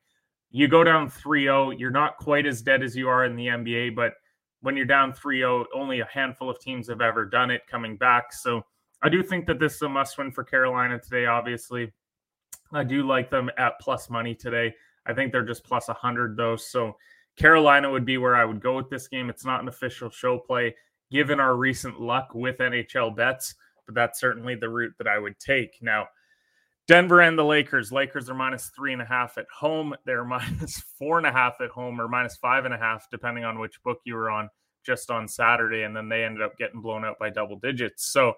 You 0.51 0.67
go 0.67 0.83
down 0.83 1.09
3 1.09 1.43
0, 1.43 1.71
you're 1.71 1.89
not 1.89 2.17
quite 2.17 2.45
as 2.45 2.61
dead 2.61 2.83
as 2.83 2.95
you 2.95 3.09
are 3.09 3.25
in 3.25 3.35
the 3.35 3.47
NBA, 3.47 3.95
but 3.95 4.13
when 4.63 4.77
you're 4.77 4.85
down 4.85 5.11
3-0, 5.11 5.65
only 5.75 5.99
a 5.99 6.05
handful 6.05 6.49
of 6.49 6.57
teams 6.59 6.87
have 6.87 7.01
ever 7.01 7.25
done 7.25 7.51
it 7.51 7.67
coming 7.67 7.97
back. 7.97 8.31
So 8.31 8.65
I 9.03 9.09
do 9.09 9.21
think 9.21 9.45
that 9.47 9.59
this 9.59 9.75
is 9.75 9.81
a 9.81 9.89
must 9.89 10.17
win 10.17 10.31
for 10.31 10.43
Carolina 10.43 10.97
today, 10.97 11.25
obviously. 11.25 11.91
I 12.71 12.83
do 12.83 13.05
like 13.05 13.29
them 13.29 13.51
at 13.57 13.79
plus 13.79 14.09
money 14.09 14.33
today. 14.33 14.73
I 15.05 15.13
think 15.13 15.31
they're 15.31 15.45
just 15.45 15.65
plus 15.65 15.89
100 15.89 16.37
though. 16.37 16.55
So 16.55 16.95
Carolina 17.35 17.91
would 17.91 18.05
be 18.05 18.17
where 18.17 18.35
I 18.35 18.45
would 18.45 18.61
go 18.61 18.75
with 18.75 18.89
this 18.89 19.07
game. 19.07 19.29
It's 19.29 19.45
not 19.45 19.61
an 19.61 19.67
official 19.67 20.09
show 20.09 20.39
play 20.39 20.73
given 21.11 21.39
our 21.39 21.55
recent 21.55 21.99
luck 21.99 22.33
with 22.33 22.57
NHL 22.57 23.15
bets, 23.15 23.55
but 23.85 23.93
that's 23.93 24.19
certainly 24.19 24.55
the 24.55 24.69
route 24.69 24.93
that 24.97 25.07
I 25.07 25.19
would 25.19 25.37
take. 25.39 25.77
Now, 25.81 26.07
Denver 26.87 27.21
and 27.21 27.37
the 27.37 27.45
Lakers. 27.45 27.91
Lakers 27.91 28.29
are 28.29 28.35
minus 28.35 28.71
three 28.75 28.93
and 28.93 29.01
a 29.01 29.05
half 29.05 29.37
at 29.37 29.45
home. 29.53 29.93
They're 30.05 30.25
minus 30.25 30.81
four 30.97 31.17
and 31.17 31.27
a 31.27 31.31
half 31.31 31.61
at 31.61 31.69
home, 31.69 31.99
or 31.99 32.07
minus 32.07 32.37
five 32.37 32.65
and 32.65 32.73
a 32.73 32.77
half, 32.77 33.09
depending 33.11 33.43
on 33.43 33.59
which 33.59 33.81
book 33.83 33.99
you 34.05 34.15
were 34.15 34.29
on 34.29 34.49
just 34.85 35.11
on 35.11 35.27
Saturday. 35.27 35.83
And 35.83 35.95
then 35.95 36.09
they 36.09 36.23
ended 36.23 36.41
up 36.41 36.57
getting 36.57 36.81
blown 36.81 37.05
out 37.05 37.19
by 37.19 37.29
double 37.29 37.57
digits. 37.57 38.11
So, 38.11 38.33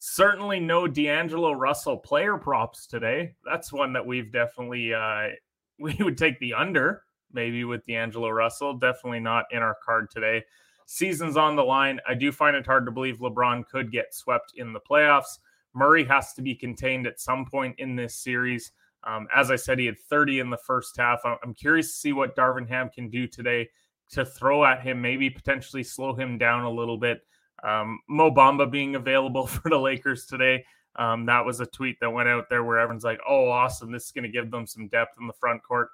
certainly 0.00 0.58
no 0.58 0.88
D'Angelo 0.88 1.52
Russell 1.52 1.96
player 1.96 2.36
props 2.36 2.86
today. 2.86 3.34
That's 3.44 3.72
one 3.72 3.92
that 3.92 4.04
we've 4.04 4.32
definitely, 4.32 4.92
uh, 4.92 5.28
we 5.78 5.94
would 6.00 6.18
take 6.18 6.38
the 6.40 6.54
under 6.54 7.02
maybe 7.32 7.64
with 7.64 7.86
D'Angelo 7.86 8.30
Russell. 8.30 8.74
Definitely 8.74 9.20
not 9.20 9.44
in 9.52 9.58
our 9.58 9.76
card 9.84 10.10
today. 10.10 10.44
Season's 10.86 11.36
on 11.36 11.54
the 11.54 11.62
line. 11.62 12.00
I 12.08 12.14
do 12.14 12.32
find 12.32 12.56
it 12.56 12.66
hard 12.66 12.84
to 12.86 12.92
believe 12.92 13.18
LeBron 13.18 13.66
could 13.68 13.92
get 13.92 14.12
swept 14.12 14.54
in 14.56 14.72
the 14.72 14.80
playoffs. 14.80 15.38
Murray 15.72 16.04
has 16.04 16.32
to 16.34 16.42
be 16.42 16.54
contained 16.54 17.06
at 17.06 17.20
some 17.20 17.46
point 17.46 17.76
in 17.78 17.94
this 17.94 18.16
series. 18.16 18.72
Um, 19.04 19.28
as 19.34 19.50
I 19.50 19.56
said, 19.56 19.78
he 19.78 19.86
had 19.86 19.98
30 19.98 20.40
in 20.40 20.50
the 20.50 20.56
first 20.56 20.96
half. 20.96 21.20
I'm 21.24 21.54
curious 21.54 21.92
to 21.92 21.98
see 21.98 22.12
what 22.12 22.34
Darvin 22.34 22.68
Ham 22.68 22.90
can 22.92 23.08
do 23.08 23.28
today 23.28 23.68
to 24.10 24.24
throw 24.24 24.64
at 24.64 24.82
him, 24.82 25.00
maybe 25.00 25.30
potentially 25.30 25.84
slow 25.84 26.12
him 26.14 26.36
down 26.36 26.64
a 26.64 26.70
little 26.70 26.98
bit. 26.98 27.20
Um, 27.62 28.00
Mo 28.08 28.30
Bamba 28.30 28.70
being 28.70 28.94
available 28.94 29.46
for 29.46 29.68
the 29.68 29.78
Lakers 29.78 30.26
today. 30.26 30.64
Um, 30.96 31.26
that 31.26 31.44
was 31.44 31.60
a 31.60 31.66
tweet 31.66 31.98
that 32.00 32.10
went 32.10 32.28
out 32.28 32.48
there 32.48 32.64
where 32.64 32.78
everyone's 32.78 33.04
like, 33.04 33.20
oh, 33.28 33.48
awesome. 33.48 33.92
This 33.92 34.06
is 34.06 34.12
going 34.12 34.24
to 34.24 34.30
give 34.30 34.50
them 34.50 34.66
some 34.66 34.88
depth 34.88 35.16
in 35.20 35.26
the 35.26 35.32
front 35.32 35.62
court. 35.62 35.88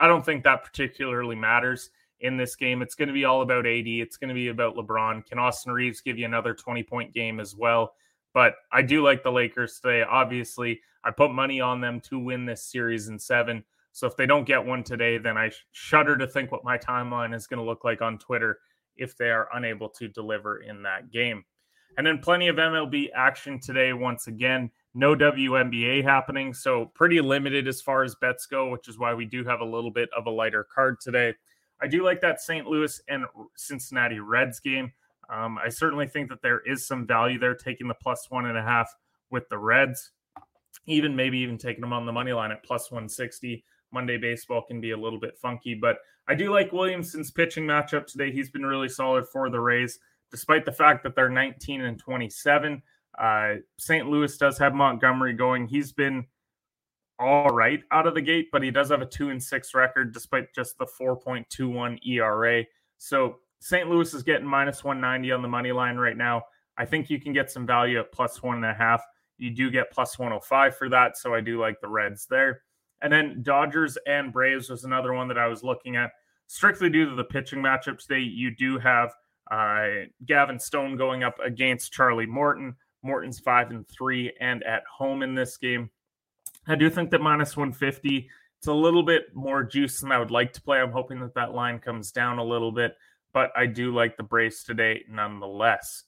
I 0.00 0.06
don't 0.06 0.24
think 0.24 0.44
that 0.44 0.64
particularly 0.64 1.36
matters 1.36 1.90
in 2.20 2.36
this 2.36 2.56
game. 2.56 2.82
It's 2.82 2.94
going 2.94 3.08
to 3.08 3.14
be 3.14 3.24
all 3.24 3.42
about 3.42 3.66
AD. 3.66 3.86
It's 3.86 4.16
going 4.16 4.28
to 4.28 4.34
be 4.34 4.48
about 4.48 4.76
LeBron. 4.76 5.24
Can 5.26 5.38
Austin 5.38 5.72
Reaves 5.72 6.00
give 6.00 6.18
you 6.18 6.26
another 6.26 6.54
20 6.54 6.82
point 6.82 7.14
game 7.14 7.40
as 7.40 7.54
well? 7.54 7.94
But 8.32 8.56
I 8.72 8.82
do 8.82 9.02
like 9.02 9.22
the 9.22 9.32
Lakers 9.32 9.78
today. 9.80 10.02
Obviously, 10.02 10.80
I 11.04 11.10
put 11.10 11.30
money 11.30 11.60
on 11.60 11.80
them 11.80 12.00
to 12.02 12.18
win 12.18 12.44
this 12.44 12.64
series 12.64 13.08
in 13.08 13.18
seven. 13.18 13.64
So 13.92 14.06
if 14.06 14.16
they 14.16 14.26
don't 14.26 14.46
get 14.46 14.64
one 14.64 14.82
today, 14.82 15.18
then 15.18 15.38
I 15.38 15.52
shudder 15.70 16.16
to 16.16 16.26
think 16.26 16.50
what 16.50 16.64
my 16.64 16.76
timeline 16.76 17.34
is 17.34 17.46
going 17.46 17.58
to 17.58 17.64
look 17.64 17.84
like 17.84 18.02
on 18.02 18.18
Twitter 18.18 18.58
if 18.96 19.16
they 19.16 19.30
are 19.30 19.48
unable 19.54 19.88
to 19.90 20.08
deliver 20.08 20.58
in 20.58 20.82
that 20.82 21.10
game. 21.10 21.44
And 21.96 22.06
then 22.06 22.18
plenty 22.18 22.48
of 22.48 22.56
MLB 22.56 23.10
action 23.14 23.60
today 23.60 23.92
once 23.92 24.26
again. 24.26 24.70
No 24.94 25.14
WNBA 25.14 26.04
happening, 26.04 26.54
so 26.54 26.86
pretty 26.94 27.20
limited 27.20 27.66
as 27.66 27.80
far 27.80 28.04
as 28.04 28.14
bets 28.16 28.46
go, 28.46 28.70
which 28.70 28.88
is 28.88 28.98
why 28.98 29.14
we 29.14 29.24
do 29.24 29.44
have 29.44 29.60
a 29.60 29.64
little 29.64 29.90
bit 29.90 30.08
of 30.16 30.26
a 30.26 30.30
lighter 30.30 30.66
card 30.72 31.00
today. 31.00 31.34
I 31.80 31.88
do 31.88 32.04
like 32.04 32.20
that 32.20 32.40
St. 32.40 32.66
Louis 32.66 33.00
and 33.08 33.24
Cincinnati 33.56 34.20
Reds 34.20 34.60
game. 34.60 34.92
Um, 35.28 35.58
I 35.58 35.68
certainly 35.68 36.06
think 36.06 36.28
that 36.28 36.42
there 36.42 36.60
is 36.60 36.86
some 36.86 37.06
value 37.06 37.38
there 37.38 37.54
taking 37.54 37.88
the 37.88 37.94
plus 37.94 38.26
one 38.30 38.46
and 38.46 38.58
a 38.58 38.62
half 38.62 38.94
with 39.30 39.48
the 39.48 39.58
Reds, 39.58 40.12
even 40.86 41.16
maybe 41.16 41.38
even 41.38 41.58
taking 41.58 41.80
them 41.80 41.92
on 41.92 42.06
the 42.06 42.12
money 42.12 42.32
line 42.32 42.52
at 42.52 42.62
plus 42.62 42.90
160. 42.90 43.64
Monday 43.94 44.18
baseball 44.18 44.62
can 44.62 44.80
be 44.80 44.90
a 44.90 44.96
little 44.96 45.18
bit 45.18 45.38
funky, 45.38 45.74
but 45.74 45.98
I 46.28 46.34
do 46.34 46.52
like 46.52 46.72
Williamson's 46.72 47.30
pitching 47.30 47.64
matchup 47.64 48.06
today. 48.06 48.32
He's 48.32 48.50
been 48.50 48.66
really 48.66 48.88
solid 48.88 49.26
for 49.28 49.48
the 49.48 49.60
Rays, 49.60 49.98
despite 50.30 50.64
the 50.64 50.72
fact 50.72 51.02
that 51.04 51.14
they're 51.14 51.30
19 51.30 51.82
and 51.82 51.98
27. 51.98 52.82
Uh, 53.18 53.54
St. 53.78 54.08
Louis 54.08 54.36
does 54.36 54.58
have 54.58 54.74
Montgomery 54.74 55.32
going. 55.32 55.66
He's 55.66 55.92
been 55.92 56.26
all 57.18 57.48
right 57.48 57.80
out 57.90 58.06
of 58.06 58.14
the 58.14 58.20
gate, 58.20 58.48
but 58.50 58.62
he 58.62 58.70
does 58.70 58.90
have 58.90 59.02
a 59.02 59.06
two 59.06 59.30
and 59.30 59.42
six 59.42 59.74
record 59.74 60.12
despite 60.12 60.52
just 60.54 60.76
the 60.78 60.86
4.21 61.00 61.98
ERA. 62.06 62.64
So 62.98 63.36
St. 63.60 63.88
Louis 63.88 64.12
is 64.12 64.22
getting 64.22 64.46
minus 64.46 64.82
190 64.82 65.30
on 65.32 65.42
the 65.42 65.48
money 65.48 65.72
line 65.72 65.96
right 65.96 66.16
now. 66.16 66.42
I 66.76 66.84
think 66.84 67.08
you 67.08 67.20
can 67.20 67.32
get 67.32 67.50
some 67.50 67.66
value 67.66 68.00
at 68.00 68.12
plus 68.12 68.42
one 68.42 68.56
and 68.56 68.64
a 68.64 68.74
half. 68.74 69.02
You 69.38 69.50
do 69.50 69.70
get 69.70 69.92
plus 69.92 70.18
105 70.18 70.76
for 70.76 70.88
that. 70.88 71.16
So 71.16 71.34
I 71.34 71.40
do 71.40 71.60
like 71.60 71.80
the 71.80 71.88
Reds 71.88 72.26
there. 72.26 72.62
And 73.04 73.12
then 73.12 73.42
Dodgers 73.42 73.98
and 74.06 74.32
Braves 74.32 74.70
was 74.70 74.84
another 74.84 75.12
one 75.12 75.28
that 75.28 75.36
I 75.36 75.46
was 75.46 75.62
looking 75.62 75.94
at 75.94 76.12
strictly 76.46 76.88
due 76.88 77.04
to 77.04 77.14
the 77.14 77.22
pitching 77.22 77.60
matchup 77.60 77.98
today. 77.98 78.20
You 78.20 78.50
do 78.56 78.78
have 78.78 79.12
uh, 79.50 80.06
Gavin 80.24 80.58
Stone 80.58 80.96
going 80.96 81.22
up 81.22 81.36
against 81.44 81.92
Charlie 81.92 82.24
Morton. 82.24 82.74
Morton's 83.02 83.38
five 83.38 83.70
and 83.70 83.86
three 83.86 84.32
and 84.40 84.64
at 84.64 84.84
home 84.90 85.22
in 85.22 85.34
this 85.34 85.58
game. 85.58 85.90
I 86.66 86.76
do 86.76 86.88
think 86.88 87.10
that 87.10 87.20
minus 87.20 87.58
150, 87.58 88.26
it's 88.56 88.68
a 88.68 88.72
little 88.72 89.02
bit 89.02 89.24
more 89.34 89.62
juice 89.62 90.00
than 90.00 90.10
I 90.10 90.18
would 90.18 90.30
like 90.30 90.54
to 90.54 90.62
play. 90.62 90.80
I'm 90.80 90.90
hoping 90.90 91.20
that 91.20 91.34
that 91.34 91.52
line 91.52 91.80
comes 91.80 92.10
down 92.10 92.38
a 92.38 92.44
little 92.44 92.72
bit, 92.72 92.96
but 93.34 93.50
I 93.54 93.66
do 93.66 93.94
like 93.94 94.16
the 94.16 94.22
Braves 94.22 94.64
today 94.64 95.04
nonetheless. 95.10 96.04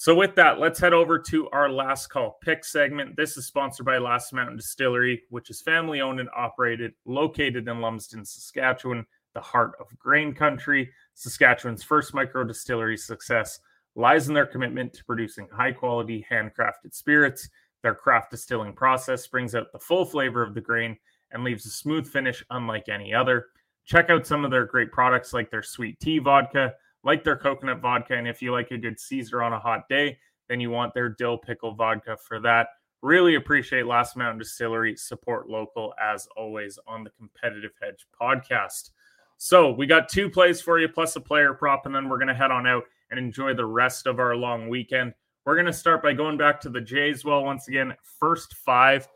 So, 0.00 0.14
with 0.14 0.36
that, 0.36 0.60
let's 0.60 0.78
head 0.78 0.92
over 0.92 1.18
to 1.18 1.50
our 1.50 1.68
last 1.68 2.06
call 2.06 2.38
pick 2.40 2.64
segment. 2.64 3.16
This 3.16 3.36
is 3.36 3.46
sponsored 3.46 3.84
by 3.84 3.98
Last 3.98 4.32
Mountain 4.32 4.56
Distillery, 4.56 5.24
which 5.30 5.50
is 5.50 5.60
family 5.60 6.00
owned 6.00 6.20
and 6.20 6.28
operated, 6.36 6.92
located 7.04 7.66
in 7.66 7.80
Lumsden, 7.80 8.24
Saskatchewan, 8.24 9.04
the 9.34 9.40
heart 9.40 9.72
of 9.80 9.86
grain 9.98 10.32
country. 10.32 10.88
Saskatchewan's 11.14 11.82
first 11.82 12.14
micro 12.14 12.44
distillery 12.44 12.96
success 12.96 13.58
lies 13.96 14.28
in 14.28 14.34
their 14.34 14.46
commitment 14.46 14.92
to 14.92 15.04
producing 15.04 15.48
high 15.52 15.72
quality 15.72 16.24
handcrafted 16.30 16.94
spirits. 16.94 17.48
Their 17.82 17.96
craft 17.96 18.30
distilling 18.30 18.74
process 18.74 19.26
brings 19.26 19.56
out 19.56 19.72
the 19.72 19.80
full 19.80 20.04
flavor 20.04 20.44
of 20.44 20.54
the 20.54 20.60
grain 20.60 20.96
and 21.32 21.42
leaves 21.42 21.66
a 21.66 21.70
smooth 21.70 22.06
finish 22.06 22.44
unlike 22.50 22.88
any 22.88 23.12
other. 23.12 23.46
Check 23.84 24.10
out 24.10 24.28
some 24.28 24.44
of 24.44 24.52
their 24.52 24.64
great 24.64 24.92
products 24.92 25.32
like 25.32 25.50
their 25.50 25.64
sweet 25.64 25.98
tea 25.98 26.20
vodka 26.20 26.74
like 27.08 27.24
their 27.24 27.36
coconut 27.36 27.80
vodka. 27.80 28.14
And 28.14 28.28
if 28.28 28.42
you 28.42 28.52
like 28.52 28.70
a 28.70 28.76
good 28.76 29.00
Caesar 29.00 29.42
on 29.42 29.54
a 29.54 29.58
hot 29.58 29.88
day, 29.88 30.18
then 30.46 30.60
you 30.60 30.70
want 30.70 30.92
their 30.92 31.08
dill 31.08 31.38
pickle 31.38 31.72
vodka 31.72 32.18
for 32.18 32.38
that. 32.40 32.68
Really 33.00 33.36
appreciate 33.36 33.86
Last 33.86 34.14
Mountain 34.14 34.40
Distillery. 34.40 34.94
Support 34.94 35.48
local 35.48 35.94
as 35.98 36.28
always 36.36 36.78
on 36.86 37.04
the 37.04 37.10
Competitive 37.10 37.70
Hedge 37.80 38.06
podcast. 38.20 38.90
So 39.38 39.72
we 39.72 39.86
got 39.86 40.10
two 40.10 40.28
plays 40.28 40.60
for 40.60 40.78
you 40.78 40.86
plus 40.86 41.16
a 41.16 41.20
player 41.20 41.54
prop, 41.54 41.86
and 41.86 41.94
then 41.94 42.10
we're 42.10 42.18
going 42.18 42.28
to 42.28 42.34
head 42.34 42.50
on 42.50 42.66
out 42.66 42.84
and 43.10 43.18
enjoy 43.18 43.54
the 43.54 43.64
rest 43.64 44.06
of 44.06 44.18
our 44.18 44.36
long 44.36 44.68
weekend. 44.68 45.14
We're 45.46 45.54
going 45.54 45.64
to 45.64 45.72
start 45.72 46.02
by 46.02 46.12
going 46.12 46.36
back 46.36 46.60
to 46.60 46.68
the 46.68 46.82
Jays. 46.82 47.24
Well, 47.24 47.42
once 47.42 47.68
again, 47.68 47.96
first 48.20 48.52
five 48.52 49.08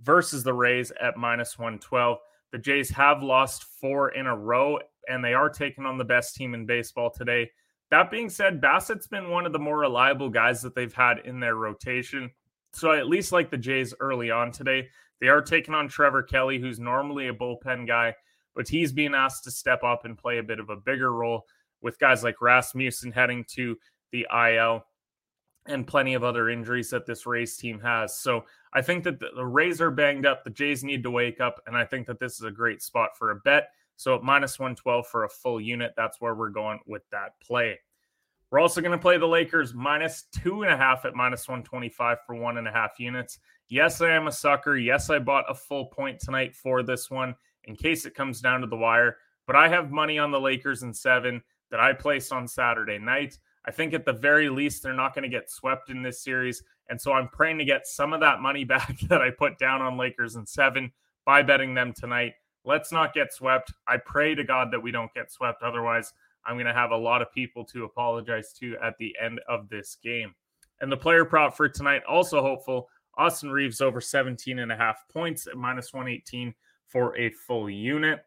versus 0.00 0.44
the 0.44 0.54
Rays 0.54 0.92
at 0.98 1.18
minus 1.18 1.58
112. 1.58 2.16
The 2.52 2.58
Jays 2.58 2.88
have 2.88 3.22
lost 3.22 3.64
four 3.64 4.10
in 4.10 4.26
a 4.26 4.34
row 4.34 4.78
and 5.08 5.24
they 5.24 5.34
are 5.34 5.48
taking 5.48 5.86
on 5.86 5.98
the 5.98 6.04
best 6.04 6.34
team 6.34 6.54
in 6.54 6.66
baseball 6.66 7.10
today. 7.10 7.50
That 7.90 8.10
being 8.10 8.30
said, 8.30 8.60
Bassitt's 8.60 9.06
been 9.06 9.30
one 9.30 9.46
of 9.46 9.52
the 9.52 9.58
more 9.58 9.78
reliable 9.78 10.28
guys 10.28 10.62
that 10.62 10.74
they've 10.74 10.92
had 10.92 11.20
in 11.20 11.40
their 11.40 11.56
rotation. 11.56 12.30
So 12.72 12.90
I 12.90 12.98
at 12.98 13.08
least 13.08 13.32
like 13.32 13.50
the 13.50 13.58
Jays 13.58 13.94
early 14.00 14.30
on 14.30 14.50
today. 14.50 14.88
They 15.20 15.28
are 15.28 15.42
taking 15.42 15.74
on 15.74 15.88
Trevor 15.88 16.22
Kelley, 16.22 16.58
who's 16.58 16.80
normally 16.80 17.28
a 17.28 17.34
bullpen 17.34 17.86
guy, 17.86 18.14
but 18.54 18.68
he's 18.68 18.92
being 18.92 19.14
asked 19.14 19.44
to 19.44 19.50
step 19.50 19.84
up 19.84 20.04
and 20.04 20.18
play 20.18 20.38
a 20.38 20.42
bit 20.42 20.58
of 20.58 20.70
a 20.70 20.76
bigger 20.76 21.12
role 21.12 21.44
with 21.82 21.98
guys 21.98 22.24
like 22.24 22.40
Rasmussen 22.40 23.12
heading 23.12 23.44
to 23.50 23.78
the 24.10 24.26
IL 24.34 24.84
and 25.66 25.86
plenty 25.86 26.14
of 26.14 26.24
other 26.24 26.50
injuries 26.50 26.90
that 26.90 27.06
this 27.06 27.26
Rays 27.26 27.56
team 27.56 27.80
has. 27.80 28.18
So 28.18 28.44
I 28.72 28.82
think 28.82 29.04
that 29.04 29.20
the 29.20 29.44
Rays 29.44 29.80
are 29.80 29.90
banged 29.90 30.26
up. 30.26 30.44
The 30.44 30.50
Jays 30.50 30.84
need 30.84 31.02
to 31.04 31.10
wake 31.10 31.40
up. 31.40 31.60
And 31.66 31.76
I 31.76 31.84
think 31.84 32.06
that 32.06 32.18
this 32.18 32.34
is 32.34 32.42
a 32.42 32.50
great 32.50 32.82
spot 32.82 33.16
for 33.16 33.30
a 33.30 33.36
bet. 33.36 33.68
So 33.96 34.14
at 34.16 34.22
minus 34.22 34.58
112 34.58 35.06
for 35.06 35.24
a 35.24 35.28
full 35.28 35.60
unit, 35.60 35.92
that's 35.96 36.20
where 36.20 36.34
we're 36.34 36.50
going 36.50 36.80
with 36.86 37.02
that 37.10 37.40
play. 37.40 37.78
We're 38.50 38.60
also 38.60 38.80
going 38.80 38.92
to 38.92 38.98
play 38.98 39.18
the 39.18 39.26
Lakers 39.26 39.74
minus 39.74 40.26
two 40.32 40.62
and 40.62 40.72
a 40.72 40.76
half 40.76 41.04
at 41.04 41.14
minus 41.14 41.48
125 41.48 42.18
for 42.24 42.34
one 42.36 42.58
and 42.58 42.68
a 42.68 42.72
half 42.72 43.00
units. 43.00 43.38
Yes, 43.68 44.00
I 44.00 44.10
am 44.10 44.28
a 44.28 44.32
sucker. 44.32 44.76
Yes, 44.76 45.10
I 45.10 45.18
bought 45.18 45.44
a 45.48 45.54
full 45.54 45.86
point 45.86 46.20
tonight 46.20 46.54
for 46.54 46.82
this 46.82 47.10
one 47.10 47.34
in 47.64 47.74
case 47.74 48.04
it 48.04 48.14
comes 48.14 48.40
down 48.40 48.60
to 48.60 48.66
the 48.66 48.76
wire. 48.76 49.16
But 49.46 49.56
I 49.56 49.68
have 49.68 49.90
money 49.90 50.18
on 50.18 50.30
the 50.30 50.40
Lakers 50.40 50.82
in 50.82 50.94
seven 50.94 51.42
that 51.70 51.80
I 51.80 51.92
placed 51.92 52.32
on 52.32 52.46
Saturday 52.46 52.98
night. 52.98 53.38
I 53.66 53.70
think 53.70 53.94
at 53.94 54.04
the 54.04 54.12
very 54.12 54.48
least, 54.48 54.82
they're 54.82 54.92
not 54.92 55.14
going 55.14 55.24
to 55.24 55.28
get 55.28 55.50
swept 55.50 55.90
in 55.90 56.02
this 56.02 56.22
series. 56.22 56.62
And 56.88 57.00
so 57.00 57.12
I'm 57.12 57.28
praying 57.28 57.58
to 57.58 57.64
get 57.64 57.86
some 57.86 58.12
of 58.12 58.20
that 58.20 58.40
money 58.40 58.64
back 58.64 58.98
that 59.08 59.22
I 59.22 59.30
put 59.30 59.58
down 59.58 59.82
on 59.82 59.96
Lakers 59.96 60.36
in 60.36 60.46
seven 60.46 60.92
by 61.24 61.42
betting 61.42 61.74
them 61.74 61.92
tonight. 61.92 62.34
Let's 62.64 62.92
not 62.92 63.14
get 63.14 63.32
swept. 63.32 63.72
I 63.86 63.98
pray 63.98 64.34
to 64.34 64.44
God 64.44 64.70
that 64.72 64.82
we 64.82 64.90
don't 64.90 65.12
get 65.14 65.30
swept. 65.30 65.62
Otherwise, 65.62 66.12
I'm 66.46 66.56
going 66.56 66.66
to 66.66 66.72
have 66.72 66.90
a 66.90 66.96
lot 66.96 67.22
of 67.22 67.32
people 67.32 67.64
to 67.66 67.84
apologize 67.84 68.52
to 68.60 68.76
at 68.82 68.96
the 68.98 69.14
end 69.20 69.40
of 69.48 69.68
this 69.68 69.96
game. 70.02 70.34
And 70.80 70.90
the 70.90 70.96
player 70.96 71.24
prop 71.24 71.56
for 71.56 71.68
tonight, 71.68 72.02
also 72.08 72.42
hopeful. 72.42 72.88
Austin 73.16 73.50
Reaves 73.50 73.80
over 73.80 74.00
17 74.00 74.58
and 74.58 74.72
a 74.72 74.76
half 74.76 75.04
points 75.12 75.46
at 75.46 75.56
minus 75.56 75.92
118 75.92 76.54
for 76.86 77.16
a 77.16 77.30
full 77.30 77.70
unit. 77.70 78.24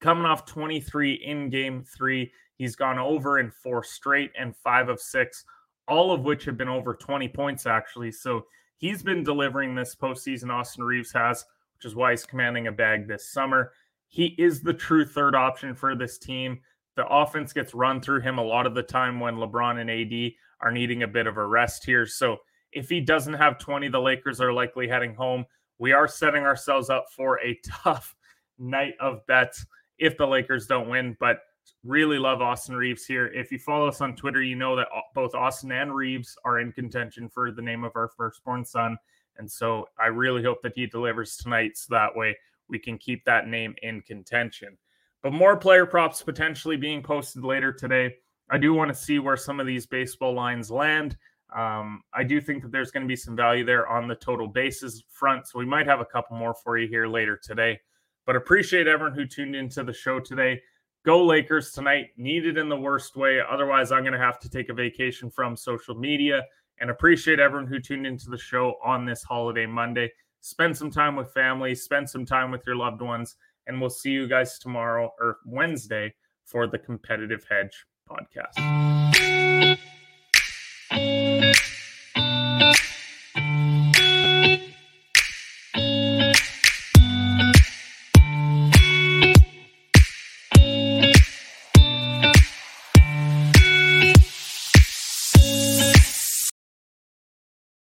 Coming 0.00 0.24
off 0.24 0.44
23 0.44 1.14
in 1.14 1.48
game 1.48 1.84
three, 1.84 2.32
he's 2.56 2.76
gone 2.76 2.98
over 2.98 3.38
in 3.38 3.50
four 3.50 3.82
straight 3.82 4.32
and 4.38 4.56
five 4.56 4.88
of 4.88 5.00
six, 5.00 5.44
all 5.88 6.12
of 6.12 6.22
which 6.22 6.44
have 6.44 6.56
been 6.56 6.68
over 6.68 6.94
20 6.94 7.28
points, 7.28 7.66
actually. 7.66 8.12
So 8.12 8.46
he's 8.76 9.02
been 9.02 9.22
delivering 9.22 9.74
this 9.74 9.94
postseason. 9.94 10.50
Austin 10.50 10.84
Reaves 10.84 11.12
has 11.12 11.44
which 11.82 11.90
is 11.90 11.96
why 11.96 12.12
he's 12.12 12.24
commanding 12.24 12.68
a 12.68 12.72
bag 12.72 13.08
this 13.08 13.32
summer. 13.32 13.72
He 14.06 14.36
is 14.38 14.60
the 14.60 14.72
true 14.72 15.04
third 15.04 15.34
option 15.34 15.74
for 15.74 15.96
this 15.96 16.16
team. 16.16 16.60
The 16.94 17.06
offense 17.08 17.52
gets 17.52 17.74
run 17.74 18.00
through 18.00 18.20
him 18.20 18.38
a 18.38 18.44
lot 18.44 18.66
of 18.66 18.74
the 18.76 18.84
time 18.84 19.18
when 19.18 19.34
LeBron 19.34 19.80
and 19.80 19.90
AD 19.90 20.32
are 20.60 20.70
needing 20.70 21.02
a 21.02 21.08
bit 21.08 21.26
of 21.26 21.38
a 21.38 21.46
rest 21.46 21.84
here. 21.84 22.06
So 22.06 22.36
if 22.70 22.88
he 22.88 23.00
doesn't 23.00 23.34
have 23.34 23.58
20, 23.58 23.88
the 23.88 23.98
Lakers 23.98 24.40
are 24.40 24.52
likely 24.52 24.86
heading 24.86 25.14
home. 25.14 25.44
We 25.78 25.92
are 25.92 26.06
setting 26.06 26.44
ourselves 26.44 26.88
up 26.88 27.06
for 27.16 27.40
a 27.40 27.58
tough 27.66 28.14
night 28.60 28.94
of 29.00 29.26
bets 29.26 29.66
if 29.98 30.16
the 30.16 30.26
Lakers 30.26 30.66
don't 30.68 30.88
win, 30.88 31.16
but 31.18 31.38
really 31.82 32.18
love 32.18 32.40
Austin 32.40 32.76
Reaves 32.76 33.06
here. 33.06 33.26
If 33.26 33.50
you 33.50 33.58
follow 33.58 33.88
us 33.88 34.00
on 34.00 34.14
Twitter, 34.14 34.40
you 34.42 34.54
know 34.54 34.76
that 34.76 34.86
uh, 34.94 35.00
both 35.16 35.34
Austin 35.34 35.72
and 35.72 35.92
Reaves 35.92 36.36
are 36.44 36.60
in 36.60 36.70
contention 36.70 37.28
for 37.28 37.50
the 37.50 37.62
name 37.62 37.82
of 37.82 37.92
our 37.96 38.08
firstborn 38.16 38.64
son. 38.64 38.96
And 39.42 39.50
so 39.50 39.88
I 39.98 40.06
really 40.06 40.44
hope 40.44 40.62
that 40.62 40.76
he 40.76 40.86
delivers 40.86 41.36
tonight 41.36 41.76
so 41.76 41.88
that 41.90 42.14
way 42.14 42.36
we 42.68 42.78
can 42.78 42.96
keep 42.96 43.24
that 43.24 43.48
name 43.48 43.74
in 43.82 44.00
contention. 44.02 44.78
But 45.20 45.32
more 45.32 45.56
player 45.56 45.84
props 45.84 46.22
potentially 46.22 46.76
being 46.76 47.02
posted 47.02 47.42
later 47.42 47.72
today. 47.72 48.14
I 48.50 48.58
do 48.58 48.72
want 48.72 48.90
to 48.90 48.94
see 48.94 49.18
where 49.18 49.36
some 49.36 49.58
of 49.58 49.66
these 49.66 49.84
baseball 49.84 50.32
lines 50.32 50.70
land. 50.70 51.16
Um, 51.52 52.02
I 52.14 52.22
do 52.22 52.40
think 52.40 52.62
that 52.62 52.70
there's 52.70 52.92
going 52.92 53.02
to 53.02 53.08
be 53.08 53.16
some 53.16 53.34
value 53.34 53.64
there 53.64 53.88
on 53.88 54.06
the 54.06 54.14
total 54.14 54.46
bases 54.46 55.02
front. 55.10 55.48
So 55.48 55.58
we 55.58 55.66
might 55.66 55.88
have 55.88 56.00
a 56.00 56.04
couple 56.04 56.36
more 56.36 56.54
for 56.54 56.78
you 56.78 56.86
here 56.86 57.08
later 57.08 57.36
today. 57.36 57.80
But 58.26 58.36
appreciate 58.36 58.86
everyone 58.86 59.16
who 59.16 59.26
tuned 59.26 59.56
into 59.56 59.82
the 59.82 59.92
show 59.92 60.20
today. 60.20 60.62
Go 61.04 61.24
Lakers 61.24 61.72
tonight. 61.72 62.10
Needed 62.16 62.58
in 62.58 62.68
the 62.68 62.76
worst 62.76 63.16
way. 63.16 63.40
Otherwise, 63.40 63.90
I'm 63.90 64.04
going 64.04 64.12
to 64.12 64.20
have 64.20 64.38
to 64.38 64.48
take 64.48 64.68
a 64.68 64.74
vacation 64.74 65.30
from 65.30 65.56
social 65.56 65.96
media 65.96 66.44
and 66.80 66.90
appreciate 66.90 67.40
everyone 67.40 67.66
who 67.66 67.78
tuned 67.78 68.06
into 68.06 68.30
the 68.30 68.38
show 68.38 68.74
on 68.84 69.04
this 69.06 69.22
holiday 69.22 69.66
Monday. 69.66 70.10
Spend 70.40 70.76
some 70.76 70.90
time 70.90 71.16
with 71.16 71.32
family, 71.32 71.74
spend 71.74 72.08
some 72.08 72.26
time 72.26 72.50
with 72.50 72.66
your 72.66 72.76
loved 72.76 73.00
ones, 73.00 73.36
and 73.66 73.80
we'll 73.80 73.90
see 73.90 74.10
you 74.10 74.26
guys 74.26 74.58
tomorrow 74.58 75.12
or 75.20 75.38
Wednesday 75.46 76.12
for 76.44 76.66
the 76.66 76.78
Competitive 76.78 77.44
Hedge 77.48 77.86
podcast. 78.10 79.78